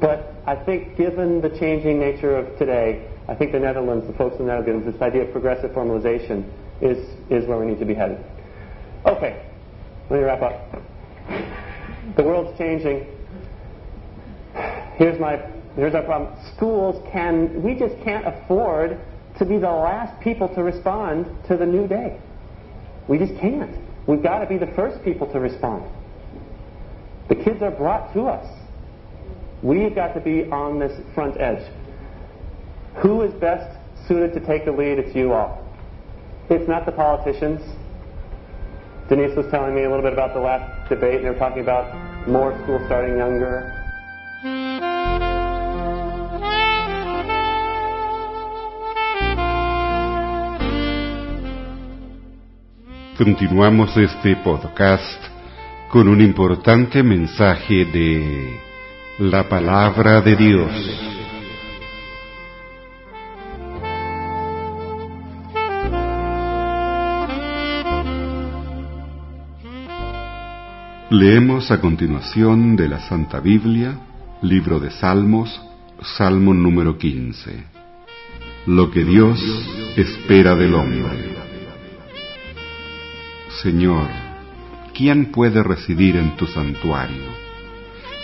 But 0.00 0.34
I 0.46 0.54
think, 0.54 0.96
given 0.96 1.40
the 1.40 1.50
changing 1.58 1.98
nature 1.98 2.36
of 2.36 2.58
today, 2.58 3.10
I 3.26 3.34
think 3.34 3.52
the 3.52 3.58
Netherlands, 3.58 4.06
the 4.06 4.12
folks 4.14 4.38
in 4.38 4.46
the 4.46 4.52
Netherlands, 4.52 4.86
this 4.90 5.00
idea 5.02 5.22
of 5.22 5.32
progressive 5.32 5.70
formalization 5.70 6.48
is 6.80 6.98
is 7.30 7.46
where 7.48 7.58
we 7.58 7.66
need 7.66 7.80
to 7.80 7.86
be 7.86 7.94
headed. 7.94 8.18
Okay, 9.06 9.44
let 10.10 10.18
me 10.18 10.24
wrap 10.24 10.42
up. 10.42 10.82
The 12.16 12.22
world's 12.22 12.56
changing. 12.58 13.06
Here's 14.96 15.20
my 15.20 15.36
here's 15.76 15.94
our 15.94 16.02
problem. 16.02 16.34
Schools 16.56 17.02
can 17.12 17.62
we 17.62 17.74
just 17.74 17.94
can't 18.02 18.26
afford 18.26 18.98
to 19.38 19.44
be 19.44 19.58
the 19.58 19.70
last 19.70 20.20
people 20.20 20.52
to 20.54 20.62
respond 20.62 21.26
to 21.48 21.56
the 21.56 21.66
new 21.66 21.86
day. 21.86 22.20
We 23.08 23.18
just 23.18 23.38
can't. 23.40 23.76
we've 24.06 24.22
got 24.22 24.40
to 24.40 24.46
be 24.46 24.58
the 24.58 24.72
first 24.74 25.02
people 25.04 25.30
to 25.32 25.40
respond. 25.40 25.84
The 27.28 27.36
kids 27.36 27.62
are 27.62 27.70
brought 27.70 28.12
to 28.14 28.22
us. 28.22 28.46
We've 29.62 29.94
got 29.94 30.14
to 30.14 30.20
be 30.20 30.44
on 30.50 30.78
this 30.78 30.92
front 31.14 31.40
edge. 31.40 31.64
Who 33.02 33.22
is 33.22 33.32
best 33.34 33.78
suited 34.06 34.32
to 34.34 34.40
take 34.46 34.64
the 34.64 34.72
lead? 34.72 34.98
It's 34.98 35.14
you 35.14 35.32
all. 35.32 35.64
It's 36.50 36.68
not 36.68 36.86
the 36.86 36.92
politicians. 36.92 37.60
Denise 39.08 39.34
was 39.34 39.46
telling 39.50 39.74
me 39.74 39.84
a 39.84 39.88
little 39.88 40.02
bit 40.02 40.12
about 40.12 40.34
the 40.34 40.40
last 40.40 40.86
debate, 40.90 41.16
and 41.16 41.24
they 41.24 41.30
were 41.30 41.38
talking 41.38 41.62
about 41.62 42.28
more 42.28 42.52
schools 42.62 42.82
starting 42.84 43.16
younger. 43.16 43.72
Continuamos 53.16 53.96
este 53.96 54.36
podcast 54.44 55.22
con 55.90 56.06
un 56.06 56.20
importante 56.20 57.02
mensaje 57.02 57.86
de 57.86 58.60
la 59.18 59.48
palabra 59.48 60.20
de 60.20 60.36
Dios. 60.36 61.17
Leemos 71.20 71.72
a 71.72 71.80
continuación 71.80 72.76
de 72.76 72.86
la 72.88 73.00
Santa 73.00 73.40
Biblia, 73.40 73.98
libro 74.40 74.78
de 74.78 74.92
Salmos, 74.92 75.60
Salmo 76.00 76.54
número 76.54 76.96
15. 76.96 77.64
Lo 78.66 78.92
que 78.92 79.02
Dios 79.02 79.40
espera 79.96 80.54
del 80.54 80.74
hombre. 80.74 81.34
Señor, 83.60 84.06
¿quién 84.94 85.32
puede 85.32 85.60
residir 85.64 86.14
en 86.14 86.36
tu 86.36 86.46
santuario? 86.46 87.26